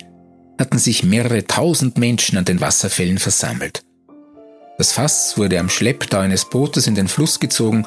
hatten 0.60 0.78
sich 0.78 1.02
mehrere 1.02 1.46
tausend 1.46 1.98
Menschen 1.98 2.38
an 2.38 2.44
den 2.44 2.60
Wasserfällen 2.60 3.18
versammelt. 3.18 3.82
Das 4.78 4.92
Fass 4.92 5.36
wurde 5.36 5.58
am 5.58 5.70
Schlepptau 5.70 6.18
eines 6.18 6.44
Bootes 6.44 6.86
in 6.86 6.94
den 6.94 7.08
Fluss 7.08 7.40
gezogen 7.40 7.86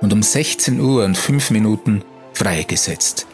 und 0.00 0.12
um 0.12 0.22
16 0.22 0.80
Uhr 0.80 1.04
und 1.04 1.16
5 1.16 1.50
Minuten 1.50 2.04
freigesetzt. 2.34 3.26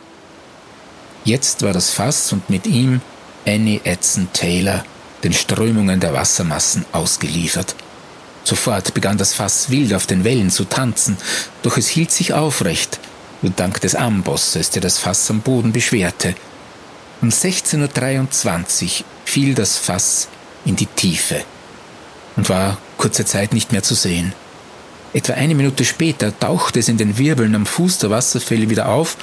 Jetzt 1.25 1.63
war 1.63 1.73
das 1.73 1.91
Fass 1.91 2.33
und 2.33 2.49
mit 2.49 2.67
ihm 2.67 3.01
Annie 3.45 3.81
Edson 3.85 4.29
Taylor 4.33 4.85
den 5.25 5.33
Strömungen 5.33 5.99
der 5.99 6.13
Wassermassen 6.13 6.85
ausgeliefert. 6.93 7.75
Sofort 8.45 8.95
begann 8.95 9.19
das 9.19 9.35
Fass 9.35 9.71
wild 9.71 9.93
auf 9.95 10.07
den 10.07 10.23
Wellen 10.23 10.51
zu 10.51 10.65
tanzen, 10.65 11.17
doch 11.63 11.77
es 11.77 11.89
hielt 11.89 12.13
sich 12.13 12.33
aufrecht, 12.33 13.01
nur 13.43 13.53
dank 13.57 13.81
des 13.81 13.97
Ambosses, 13.97 14.71
der 14.71 14.83
das 14.83 14.99
Fass 14.99 15.29
am 15.31 15.41
Boden 15.41 15.73
beschwerte 15.73 16.37
um 17.23 17.31
16.23 17.31 18.85
Uhr 18.85 19.05
fiel 19.25 19.55
das 19.55 19.77
Fass 19.79 20.29
in 20.65 20.77
die 20.77 20.87
Tiefe 20.87 21.43
und 22.37 22.49
war 22.49 22.79
kurze 22.99 23.25
Zeit 23.25 23.53
nicht 23.53 23.73
mehr 23.73 23.83
zu 23.83 23.95
sehen. 23.95 24.33
Etwa 25.13 25.35
eine 25.35 25.55
Minute 25.55 25.85
später 25.85 26.39
tauchte 26.39 26.79
es 26.79 26.89
in 26.89 26.99
den 26.99 27.17
Wirbeln 27.17 27.55
am 27.55 27.65
Fuß 27.65 27.99
der 27.99 28.11
Wasserfälle 28.11 28.69
wieder 28.69 28.89
auf 28.89 29.17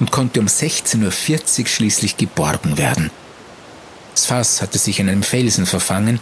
und 0.00 0.10
konnte 0.10 0.40
um 0.40 0.46
16.40 0.46 1.60
Uhr 1.60 1.66
schließlich 1.66 2.16
geborgen 2.16 2.78
werden. 2.78 3.10
Das 4.14 4.26
Fass 4.26 4.60
hatte 4.60 4.78
sich 4.78 4.98
in 4.98 5.08
einem 5.08 5.22
Felsen 5.22 5.66
verfangen 5.66 6.20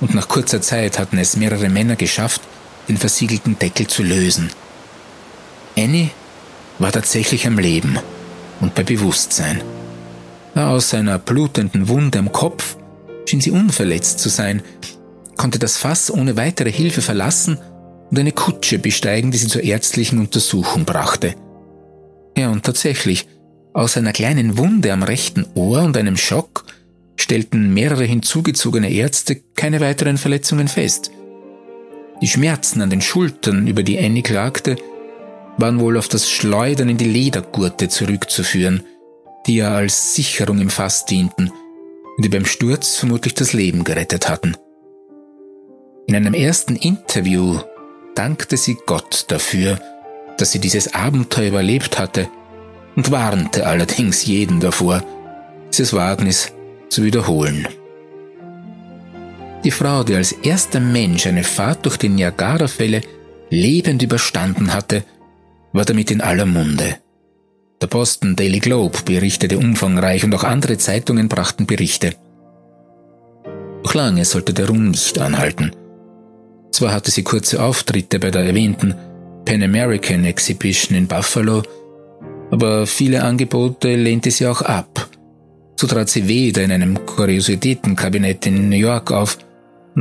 und 0.00 0.14
nach 0.14 0.28
kurzer 0.28 0.62
Zeit 0.62 0.98
hatten 0.98 1.18
es 1.18 1.36
mehrere 1.36 1.68
Männer 1.68 1.96
geschafft, 1.96 2.40
den 2.88 2.98
versiegelten 2.98 3.58
Deckel 3.58 3.86
zu 3.86 4.02
lösen. 4.02 4.50
Annie 5.76 6.10
war 6.78 6.92
tatsächlich 6.92 7.46
am 7.46 7.58
Leben 7.58 7.98
und 8.60 8.74
bei 8.74 8.82
Bewusstsein. 8.82 9.62
Aus 10.60 10.90
seiner 10.90 11.18
blutenden 11.18 11.88
Wunde 11.88 12.18
am 12.18 12.32
Kopf 12.32 12.76
schien 13.26 13.40
sie 13.40 13.50
unverletzt 13.50 14.18
zu 14.18 14.28
sein, 14.28 14.62
konnte 15.38 15.58
das 15.58 15.78
Fass 15.78 16.12
ohne 16.12 16.36
weitere 16.36 16.70
Hilfe 16.70 17.00
verlassen 17.00 17.58
und 18.10 18.18
eine 18.18 18.32
Kutsche 18.32 18.78
besteigen, 18.78 19.30
die 19.30 19.38
sie 19.38 19.46
zur 19.46 19.62
ärztlichen 19.62 20.18
Untersuchung 20.18 20.84
brachte. 20.84 21.34
Ja, 22.36 22.50
und 22.50 22.64
tatsächlich, 22.64 23.26
aus 23.72 23.96
einer 23.96 24.12
kleinen 24.12 24.58
Wunde 24.58 24.92
am 24.92 25.02
rechten 25.02 25.46
Ohr 25.54 25.82
und 25.82 25.96
einem 25.96 26.18
Schock 26.18 26.66
stellten 27.16 27.72
mehrere 27.72 28.04
hinzugezogene 28.04 28.90
Ärzte 28.90 29.36
keine 29.54 29.80
weiteren 29.80 30.18
Verletzungen 30.18 30.68
fest. 30.68 31.10
Die 32.20 32.28
Schmerzen 32.28 32.82
an 32.82 32.90
den 32.90 33.00
Schultern, 33.00 33.66
über 33.66 33.82
die 33.82 33.98
Annie 33.98 34.22
klagte, 34.22 34.76
waren 35.56 35.80
wohl 35.80 35.96
auf 35.96 36.08
das 36.08 36.28
Schleudern 36.28 36.90
in 36.90 36.98
die 36.98 37.08
Ledergurte 37.08 37.88
zurückzuführen– 37.88 38.82
die 39.46 39.56
ja 39.56 39.74
als 39.74 40.14
Sicherung 40.14 40.60
im 40.60 40.70
Fass 40.70 41.06
dienten 41.06 41.52
und 42.16 42.24
ihr 42.24 42.30
beim 42.30 42.44
Sturz 42.44 42.96
vermutlich 42.96 43.34
das 43.34 43.52
Leben 43.52 43.84
gerettet 43.84 44.28
hatten. 44.28 44.56
In 46.06 46.16
einem 46.16 46.34
ersten 46.34 46.76
Interview 46.76 47.60
dankte 48.14 48.56
sie 48.56 48.76
Gott 48.86 49.26
dafür, 49.28 49.80
dass 50.36 50.52
sie 50.52 50.58
dieses 50.58 50.94
Abenteuer 50.94 51.48
überlebt 51.48 51.98
hatte 51.98 52.28
und 52.96 53.10
warnte 53.10 53.66
allerdings 53.66 54.26
jeden 54.26 54.60
davor, 54.60 55.02
dieses 55.72 55.92
Wagnis 55.92 56.52
zu 56.88 57.04
wiederholen. 57.04 57.68
Die 59.64 59.70
Frau, 59.70 60.02
die 60.04 60.14
als 60.14 60.32
erster 60.32 60.80
Mensch 60.80 61.26
eine 61.26 61.44
Fahrt 61.44 61.84
durch 61.84 61.98
die 61.98 62.08
Niagara-Fälle 62.08 63.02
lebend 63.50 64.02
überstanden 64.02 64.72
hatte, 64.72 65.04
war 65.72 65.84
damit 65.84 66.10
in 66.10 66.20
aller 66.20 66.46
Munde. 66.46 66.96
Der 67.82 67.86
Boston 67.86 68.36
Daily 68.36 68.58
Globe 68.58 68.98
berichtete 69.06 69.56
umfangreich 69.56 70.22
und 70.22 70.34
auch 70.34 70.44
andere 70.44 70.76
Zeitungen 70.76 71.28
brachten 71.28 71.64
Berichte. 71.64 72.12
Doch 73.82 73.94
lange 73.94 74.24
sollte 74.26 74.52
der 74.52 74.68
Ruhm 74.68 74.90
nicht 74.90 75.18
anhalten. 75.18 75.72
Zwar 76.72 76.92
hatte 76.92 77.10
sie 77.10 77.22
kurze 77.22 77.62
Auftritte 77.62 78.18
bei 78.18 78.30
der 78.30 78.44
erwähnten 78.44 78.94
Pan 79.46 79.62
American 79.62 80.26
Exhibition 80.26 80.96
in 80.96 81.06
Buffalo, 81.06 81.62
aber 82.50 82.86
viele 82.86 83.22
Angebote 83.22 83.96
lehnte 83.96 84.30
sie 84.30 84.46
auch 84.46 84.60
ab. 84.60 85.08
So 85.76 85.86
trat 85.86 86.10
sie 86.10 86.28
weder 86.28 86.62
in 86.62 86.72
einem 86.72 87.06
Kuriositätenkabinett 87.06 88.44
in 88.46 88.68
New 88.68 88.76
York 88.76 89.10
auf, 89.10 89.38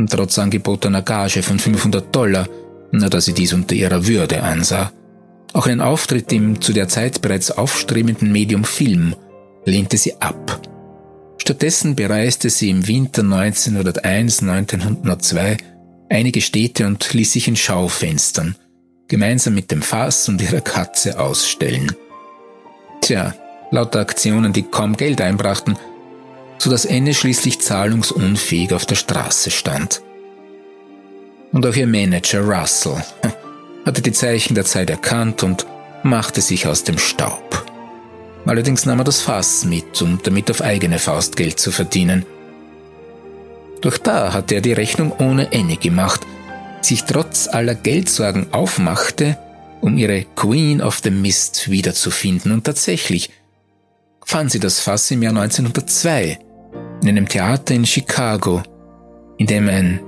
trotz 0.09 0.37
angebotener 0.37 1.01
Gage 1.01 1.41
von 1.41 1.57
500 1.57 2.13
Dollar, 2.13 2.45
da 2.91 3.21
sie 3.21 3.33
dies 3.33 3.53
unter 3.53 3.75
ihrer 3.75 4.05
Würde 4.05 4.43
ansah. 4.43 4.91
Auch 5.53 5.67
einen 5.67 5.81
Auftritt 5.81 6.31
im 6.31 6.61
zu 6.61 6.71
der 6.73 6.87
Zeit 6.87 7.21
bereits 7.21 7.51
aufstrebenden 7.51 8.31
Medium 8.31 8.63
Film 8.63 9.15
lehnte 9.65 9.97
sie 9.97 10.21
ab. 10.21 10.61
Stattdessen 11.37 11.95
bereiste 11.95 12.49
sie 12.49 12.69
im 12.69 12.87
Winter 12.87 13.23
1901-1902 13.23 15.57
einige 16.09 16.41
Städte 16.41 16.85
und 16.85 17.13
ließ 17.13 17.33
sich 17.33 17.47
in 17.47 17.55
Schaufenstern 17.55 18.55
gemeinsam 19.09 19.55
mit 19.55 19.71
dem 19.71 19.81
Fass 19.81 20.29
und 20.29 20.41
ihrer 20.41 20.61
Katze 20.61 21.19
ausstellen. 21.19 21.91
Tja, 23.01 23.33
lauter 23.71 23.99
Aktionen, 23.99 24.53
die 24.53 24.63
kaum 24.63 24.95
Geld 24.95 25.19
einbrachten, 25.19 25.77
so 26.59 26.69
dass 26.69 26.85
Anne 26.85 27.13
schließlich 27.13 27.59
zahlungsunfähig 27.59 28.73
auf 28.73 28.85
der 28.85 28.95
Straße 28.95 29.51
stand. 29.51 30.01
Und 31.51 31.65
auch 31.65 31.75
ihr 31.75 31.87
Manager 31.87 32.41
Russell 32.41 33.03
hatte 33.89 34.03
die 34.03 34.11
Zeichen 34.11 34.53
der 34.53 34.65
Zeit 34.65 34.91
erkannt 34.91 35.41
und 35.41 35.65
machte 36.03 36.41
sich 36.41 36.67
aus 36.67 36.83
dem 36.83 36.99
Staub. 36.99 37.65
Allerdings 38.45 38.85
nahm 38.85 38.99
er 38.99 39.03
das 39.03 39.21
Fass 39.21 39.65
mit, 39.65 39.99
um 40.03 40.19
damit 40.21 40.51
auf 40.51 40.61
eigene 40.61 40.99
Faust 40.99 41.35
Geld 41.35 41.59
zu 41.59 41.71
verdienen. 41.71 42.23
Doch 43.81 43.97
da 43.97 44.31
hatte 44.31 44.53
er 44.53 44.61
die 44.61 44.73
Rechnung 44.73 45.11
ohne 45.17 45.49
Annie 45.51 45.77
gemacht, 45.77 46.21
sich 46.81 47.03
trotz 47.05 47.47
aller 47.47 47.73
Geldsorgen 47.73 48.53
aufmachte, 48.53 49.39
um 49.81 49.97
ihre 49.97 50.23
Queen 50.35 50.83
of 50.83 50.99
the 51.03 51.09
Mist 51.09 51.71
wiederzufinden. 51.71 52.51
Und 52.51 52.65
tatsächlich 52.65 53.31
fand 54.23 54.51
sie 54.51 54.59
das 54.59 54.79
Fass 54.79 55.09
im 55.09 55.23
Jahr 55.23 55.35
1902 55.35 56.37
in 57.01 57.09
einem 57.09 57.27
Theater 57.27 57.73
in 57.73 57.87
Chicago, 57.87 58.61
in 59.39 59.47
dem 59.47 59.67
ein 59.67 59.99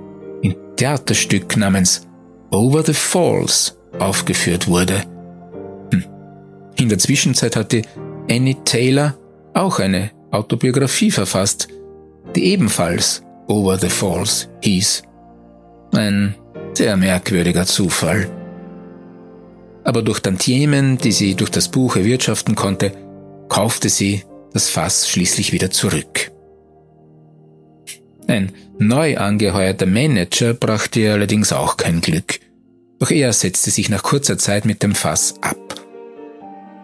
Theaterstück 0.75 1.57
namens 1.57 2.07
Over 2.51 2.83
the 2.83 2.93
Falls 2.93 3.77
aufgeführt 3.97 4.67
wurde. 4.67 5.03
Hm. 5.93 6.03
In 6.75 6.89
der 6.89 6.97
Zwischenzeit 6.97 7.55
hatte 7.55 7.83
Annie 8.29 8.57
Taylor 8.65 9.15
auch 9.53 9.79
eine 9.79 10.11
Autobiografie 10.31 11.11
verfasst, 11.11 11.69
die 12.35 12.45
ebenfalls 12.45 13.23
Over 13.47 13.77
the 13.77 13.89
Falls 13.89 14.49
hieß. 14.61 15.03
Ein 15.93 16.35
sehr 16.73 16.97
merkwürdiger 16.97 17.65
Zufall. 17.65 18.29
Aber 19.85 20.01
durch 20.01 20.19
Tantiemen, 20.19 20.97
die 20.97 21.11
sie 21.13 21.35
durch 21.35 21.51
das 21.51 21.69
Buch 21.69 21.95
erwirtschaften 21.95 22.55
konnte, 22.55 22.91
kaufte 23.47 23.87
sie 23.87 24.23
das 24.53 24.69
Fass 24.69 25.07
schließlich 25.07 25.53
wieder 25.53 25.71
zurück. 25.71 26.31
Ein 28.31 28.53
neu 28.79 29.17
angeheuerter 29.17 29.85
Manager 29.85 30.53
brachte 30.53 31.01
ihr 31.01 31.11
allerdings 31.11 31.51
auch 31.51 31.75
kein 31.75 31.99
Glück. 31.99 32.39
Doch 32.97 33.11
er 33.11 33.33
setzte 33.33 33.71
sich 33.71 33.89
nach 33.89 34.03
kurzer 34.03 34.37
Zeit 34.37 34.63
mit 34.63 34.83
dem 34.83 34.95
Fass 34.95 35.35
ab. 35.41 35.57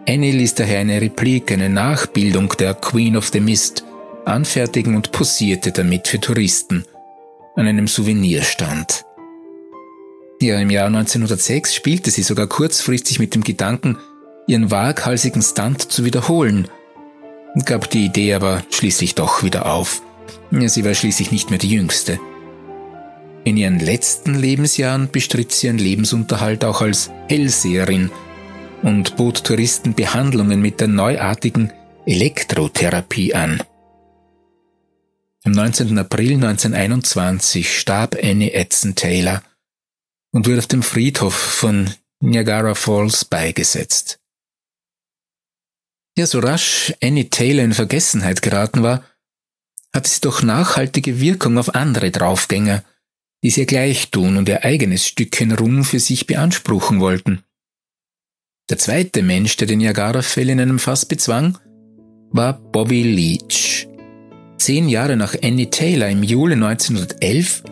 Annie 0.06 0.32
ließ 0.32 0.56
daher 0.56 0.80
eine 0.80 1.00
Replik, 1.00 1.50
eine 1.50 1.70
Nachbildung 1.70 2.52
der 2.58 2.74
Queen 2.74 3.16
of 3.16 3.28
the 3.28 3.40
Mist 3.40 3.82
anfertigen 4.26 4.94
und 4.94 5.10
posierte 5.10 5.72
damit 5.72 6.06
für 6.08 6.20
Touristen 6.20 6.84
an 7.56 7.66
einem 7.66 7.88
Souvenirstand. 7.88 9.06
Ja, 10.42 10.60
im 10.60 10.68
Jahr 10.68 10.88
1906 10.88 11.74
spielte 11.74 12.10
sie 12.10 12.24
sogar 12.24 12.46
kurzfristig 12.46 13.20
mit 13.20 13.34
dem 13.34 13.42
Gedanken, 13.42 13.96
ihren 14.46 14.70
waghalsigen 14.70 15.40
Stunt 15.40 15.80
zu 15.80 16.04
wiederholen, 16.04 16.68
gab 17.64 17.88
die 17.88 18.04
Idee 18.04 18.34
aber 18.34 18.62
schließlich 18.70 19.14
doch 19.14 19.42
wieder 19.42 19.64
auf. 19.64 20.02
Sie 20.50 20.84
war 20.84 20.94
schließlich 20.94 21.30
nicht 21.30 21.50
mehr 21.50 21.58
die 21.58 21.70
Jüngste. 21.70 22.18
In 23.44 23.56
ihren 23.56 23.78
letzten 23.78 24.34
Lebensjahren 24.34 25.10
bestritt 25.10 25.52
sie 25.52 25.68
ihren 25.68 25.78
Lebensunterhalt 25.78 26.64
auch 26.64 26.82
als 26.82 27.10
Hellseherin 27.28 28.10
und 28.82 29.16
bot 29.16 29.44
Touristen 29.44 29.94
Behandlungen 29.94 30.60
mit 30.60 30.80
der 30.80 30.88
neuartigen 30.88 31.72
Elektrotherapie 32.06 33.34
an. 33.34 33.62
Am 35.44 35.52
19. 35.52 35.96
April 35.98 36.34
1921 36.34 37.78
starb 37.78 38.16
Annie 38.22 38.52
Edson 38.52 38.94
Taylor 38.94 39.42
und 40.32 40.46
wurde 40.46 40.58
auf 40.58 40.66
dem 40.66 40.82
Friedhof 40.82 41.34
von 41.34 41.90
Niagara 42.20 42.74
Falls 42.74 43.24
beigesetzt. 43.24 44.18
Ja, 46.18 46.26
so 46.26 46.40
rasch 46.40 46.92
Annie 47.02 47.30
Taylor 47.30 47.64
in 47.64 47.72
Vergessenheit 47.72 48.42
geraten 48.42 48.82
war, 48.82 49.04
hatte 49.94 50.08
sie 50.08 50.20
doch 50.20 50.42
nachhaltige 50.42 51.20
Wirkung 51.20 51.58
auf 51.58 51.74
andere 51.74 52.10
Draufgänger, 52.10 52.84
die 53.42 53.48
es 53.48 53.56
ihr 53.56 53.66
gleich 53.66 54.10
tun 54.10 54.36
und 54.36 54.48
ihr 54.48 54.64
eigenes 54.64 55.06
Stückchen 55.06 55.52
Ruhm 55.52 55.84
für 55.84 56.00
sich 56.00 56.26
beanspruchen 56.26 57.00
wollten. 57.00 57.42
Der 58.70 58.78
zweite 58.78 59.22
Mensch, 59.22 59.56
der 59.56 59.66
den 59.66 59.78
Niagara-Fell 59.78 60.50
in 60.50 60.60
einem 60.60 60.78
Fass 60.78 61.06
bezwang, 61.06 61.58
war 62.30 62.52
Bobby 62.52 63.02
Leach. 63.02 63.88
Zehn 64.58 64.88
Jahre 64.88 65.16
nach 65.16 65.34
Annie 65.42 65.70
Taylor 65.70 66.08
im 66.08 66.22
Juli 66.22 66.54
1911 66.54 67.62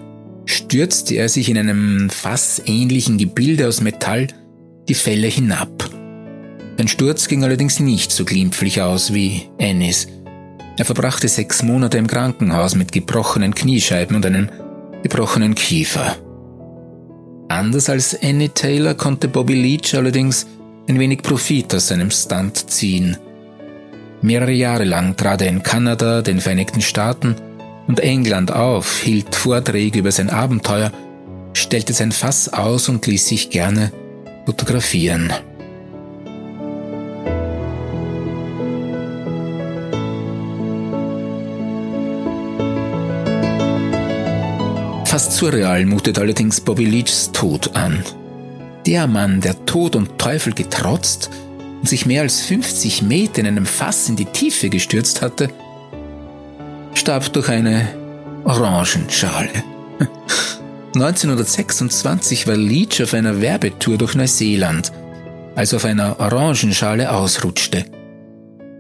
stürzte 0.47 1.17
er 1.17 1.29
sich 1.29 1.51
in 1.51 1.59
einem 1.59 2.09
fassähnlichen 2.09 3.19
Gebilde 3.19 3.69
aus 3.69 3.81
Metall 3.81 4.29
die 4.89 4.95
Fälle 4.95 5.27
hinab. 5.27 5.91
Sein 6.79 6.89
Sturz 6.89 7.29
ging 7.29 7.43
allerdings 7.43 7.81
nicht 7.81 8.13
so 8.13 8.25
glimpflich 8.25 8.81
aus 8.81 9.13
wie 9.13 9.43
Annies. 9.61 10.07
Er 10.79 10.85
verbrachte 10.85 11.29
sechs 11.29 11.63
Monate 11.63 11.97
im 11.97 12.07
Krankenhaus 12.07 12.75
mit 12.75 12.93
gebrochenen 12.93 13.55
Kniescheiben 13.55 14.17
und 14.17 14.27
einem 14.27 14.51
gebrochenen 15.03 15.55
Kiefer. 15.55 16.17
Anders 17.49 17.89
als 17.89 18.21
Annie 18.23 18.51
Taylor 18.51 18.95
konnte 18.95 19.29
Bobby 19.29 19.55
Leach 19.55 19.95
allerdings 19.95 20.47
ein 20.89 20.99
wenig 20.99 21.23
Profit 21.23 21.75
aus 21.75 21.89
seinem 21.89 22.11
Stunt 22.11 22.71
ziehen. 22.71 23.17
Mehrere 24.21 24.53
Jahre 24.53 24.85
lang 24.85 25.17
trat 25.17 25.43
er 25.43 25.49
in 25.49 25.63
Kanada, 25.63 26.23
den 26.23 26.41
Vereinigten 26.41 26.81
Staaten 26.81 27.37
und 27.87 28.01
England 28.01 28.53
auf, 28.53 29.01
hielt 29.01 29.35
Vorträge 29.35 30.01
über 30.01 30.13
sein 30.13 30.31
Abenteuer, 30.31 30.91
stellte 31.53 31.93
sein 31.93 32.13
Fass 32.13 32.53
aus 32.53 32.89
und 32.89 33.07
ließ 33.07 33.27
sich 33.27 33.51
gerne 33.51 33.93
fotografieren. 34.45 35.33
Fast 45.17 45.33
surreal 45.33 45.87
mutet 45.87 46.19
allerdings 46.19 46.61
Bobby 46.61 46.85
Leachs 46.85 47.33
Tod 47.33 47.75
an. 47.75 48.05
Der 48.85 49.07
Mann, 49.07 49.41
der 49.41 49.65
Tod 49.65 49.97
und 49.97 50.19
Teufel 50.19 50.53
getrotzt 50.53 51.31
und 51.81 51.89
sich 51.89 52.05
mehr 52.05 52.21
als 52.21 52.43
50 52.43 53.01
Meter 53.01 53.41
in 53.41 53.47
einem 53.47 53.65
Fass 53.65 54.11
in 54.11 54.17
die 54.17 54.27
Tiefe 54.27 54.69
gestürzt 54.69 55.23
hatte, 55.23 55.49
starb 56.93 57.33
durch 57.33 57.49
eine 57.49 57.89
Orangenschale. 58.45 59.49
1926 60.95 62.47
war 62.47 62.57
Leach 62.57 63.03
auf 63.03 63.15
einer 63.15 63.41
Werbetour 63.41 63.97
durch 63.97 64.17
Neuseeland, 64.17 64.93
als 65.55 65.73
auf 65.73 65.87
einer 65.87 66.21
Orangenschale 66.21 67.11
ausrutschte. 67.11 67.87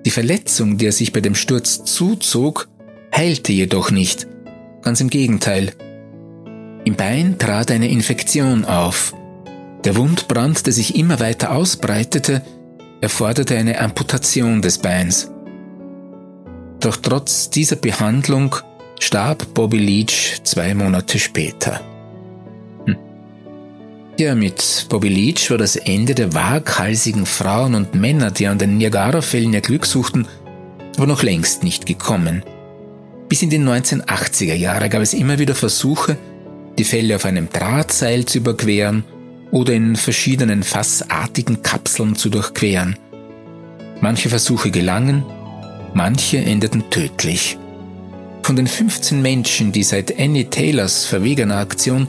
Die 0.04 0.10
Verletzung, 0.10 0.76
die 0.76 0.84
er 0.84 0.92
sich 0.92 1.14
bei 1.14 1.22
dem 1.22 1.34
Sturz 1.34 1.82
zuzog, 1.84 2.68
heilte 3.16 3.54
jedoch 3.54 3.90
nicht. 3.90 4.26
Ganz 4.82 5.00
im 5.00 5.08
Gegenteil, 5.08 5.72
im 6.86 6.94
Bein 6.94 7.36
trat 7.36 7.72
eine 7.72 7.88
Infektion 7.88 8.64
auf. 8.64 9.12
Der 9.84 9.96
Wundbrand, 9.96 10.66
der 10.66 10.72
sich 10.72 10.94
immer 10.96 11.18
weiter 11.18 11.50
ausbreitete, 11.50 12.42
erforderte 13.00 13.56
eine 13.56 13.80
Amputation 13.80 14.62
des 14.62 14.78
Beins. 14.78 15.28
Doch 16.78 16.96
trotz 16.96 17.50
dieser 17.50 17.74
Behandlung 17.74 18.54
starb 19.00 19.52
Bobby 19.52 19.78
Leach 19.78 20.40
zwei 20.44 20.74
Monate 20.74 21.18
später. 21.18 21.80
Hm. 22.84 22.96
Ja, 24.16 24.36
mit 24.36 24.86
Bobby 24.88 25.08
Leach 25.08 25.50
war 25.50 25.58
das 25.58 25.74
Ende 25.74 26.14
der 26.14 26.34
waghalsigen 26.34 27.26
Frauen 27.26 27.74
und 27.74 27.96
Männer, 27.96 28.30
die 28.30 28.46
an 28.46 28.58
den 28.58 28.76
Niagara-Fällen 28.78 29.52
ihr 29.52 29.60
Glück 29.60 29.86
suchten, 29.86 30.28
aber 30.96 31.08
noch 31.08 31.24
längst 31.24 31.64
nicht 31.64 31.84
gekommen. 31.84 32.44
Bis 33.28 33.42
in 33.42 33.50
die 33.50 33.58
1980er 33.58 34.54
Jahre 34.54 34.88
gab 34.88 35.02
es 35.02 35.14
immer 35.14 35.40
wieder 35.40 35.56
Versuche, 35.56 36.16
die 36.78 36.84
Fälle 36.84 37.16
auf 37.16 37.24
einem 37.24 37.48
Drahtseil 37.48 38.24
zu 38.24 38.38
überqueren 38.38 39.04
oder 39.50 39.72
in 39.72 39.96
verschiedenen 39.96 40.62
fassartigen 40.62 41.62
Kapseln 41.62 42.16
zu 42.16 42.28
durchqueren. 42.28 42.96
Manche 44.00 44.28
Versuche 44.28 44.70
gelangen, 44.70 45.24
manche 45.94 46.38
endeten 46.38 46.90
tödlich. 46.90 47.58
Von 48.42 48.56
den 48.56 48.66
15 48.66 49.22
Menschen, 49.22 49.72
die 49.72 49.82
seit 49.82 50.18
Annie 50.20 50.50
Taylors 50.50 51.06
verwegener 51.06 51.56
Aktion 51.56 52.06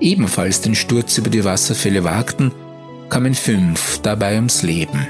ebenfalls 0.00 0.60
den 0.60 0.74
Sturz 0.74 1.16
über 1.18 1.30
die 1.30 1.44
Wasserfälle 1.44 2.04
wagten, 2.04 2.52
kamen 3.08 3.34
fünf 3.34 4.00
dabei 4.02 4.36
ums 4.36 4.62
Leben. 4.62 5.06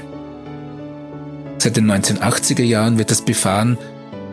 Seit 1.57 1.75
den 1.75 1.91
1980er 1.91 2.63
Jahren 2.63 2.97
wird 2.97 3.11
das 3.11 3.23
Befahren 3.23 3.77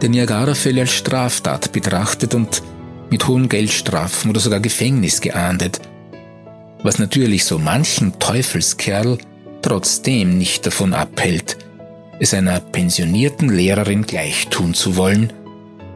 der 0.00 0.10
Niagara-Fälle 0.10 0.82
als 0.82 0.92
Straftat 0.92 1.72
betrachtet 1.72 2.34
und 2.34 2.62
mit 3.10 3.26
hohen 3.26 3.48
Geldstrafen 3.48 4.30
oder 4.30 4.40
sogar 4.40 4.60
Gefängnis 4.60 5.20
geahndet, 5.20 5.80
was 6.82 6.98
natürlich 6.98 7.44
so 7.44 7.58
manchen 7.58 8.18
Teufelskerl 8.18 9.18
trotzdem 9.62 10.38
nicht 10.38 10.66
davon 10.66 10.94
abhält, 10.94 11.58
es 12.20 12.34
einer 12.34 12.60
pensionierten 12.60 13.48
Lehrerin 13.48 14.02
gleich 14.02 14.48
tun 14.48 14.74
zu 14.74 14.96
wollen 14.96 15.32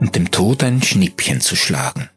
und 0.00 0.16
dem 0.16 0.30
Tod 0.30 0.62
ein 0.62 0.82
Schnippchen 0.82 1.40
zu 1.40 1.56
schlagen. 1.56 2.10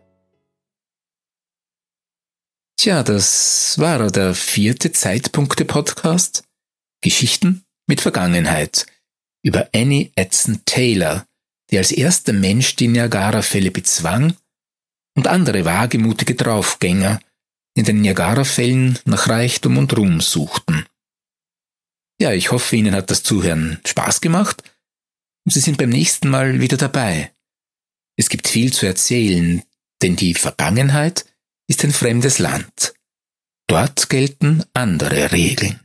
Tja, 2.77 3.03
das 3.03 3.77
war 3.77 4.11
der 4.11 4.33
vierte 4.33 4.91
Zeitpunkte-Podcast. 4.91 6.43
Geschichten 7.01 7.63
mit 7.87 8.01
Vergangenheit 8.01 8.85
über 9.43 9.69
Annie 9.75 10.11
Edson 10.15 10.61
Taylor, 10.65 11.25
die 11.69 11.77
als 11.77 11.91
erster 11.91 12.33
Mensch 12.33 12.75
die 12.75 12.87
Niagara-Fälle 12.87 13.71
bezwang 13.71 14.35
und 15.15 15.27
andere 15.27 15.65
wagemutige 15.65 16.35
Draufgänger 16.35 17.19
in 17.75 17.85
den 17.85 18.01
Niagara-Fällen 18.01 18.99
nach 19.05 19.27
Reichtum 19.27 19.77
und 19.77 19.95
Ruhm 19.97 20.21
suchten. 20.21 20.85
Ja, 22.19 22.31
ich 22.31 22.51
hoffe, 22.51 22.75
Ihnen 22.75 22.95
hat 22.95 23.09
das 23.09 23.23
Zuhören 23.23 23.79
Spaß 23.85 24.21
gemacht 24.21 24.63
und 25.45 25.51
Sie 25.51 25.59
sind 25.59 25.77
beim 25.77 25.89
nächsten 25.89 26.29
Mal 26.29 26.59
wieder 26.59 26.77
dabei. 26.77 27.31
Es 28.15 28.29
gibt 28.29 28.47
viel 28.47 28.71
zu 28.71 28.85
erzählen, 28.85 29.63
denn 30.01 30.15
die 30.15 30.35
Vergangenheit 30.35 31.25
ist 31.67 31.83
ein 31.83 31.91
fremdes 31.91 32.39
Land. 32.39 32.93
Dort 33.67 34.09
gelten 34.09 34.63
andere 34.73 35.31
Regeln. 35.31 35.79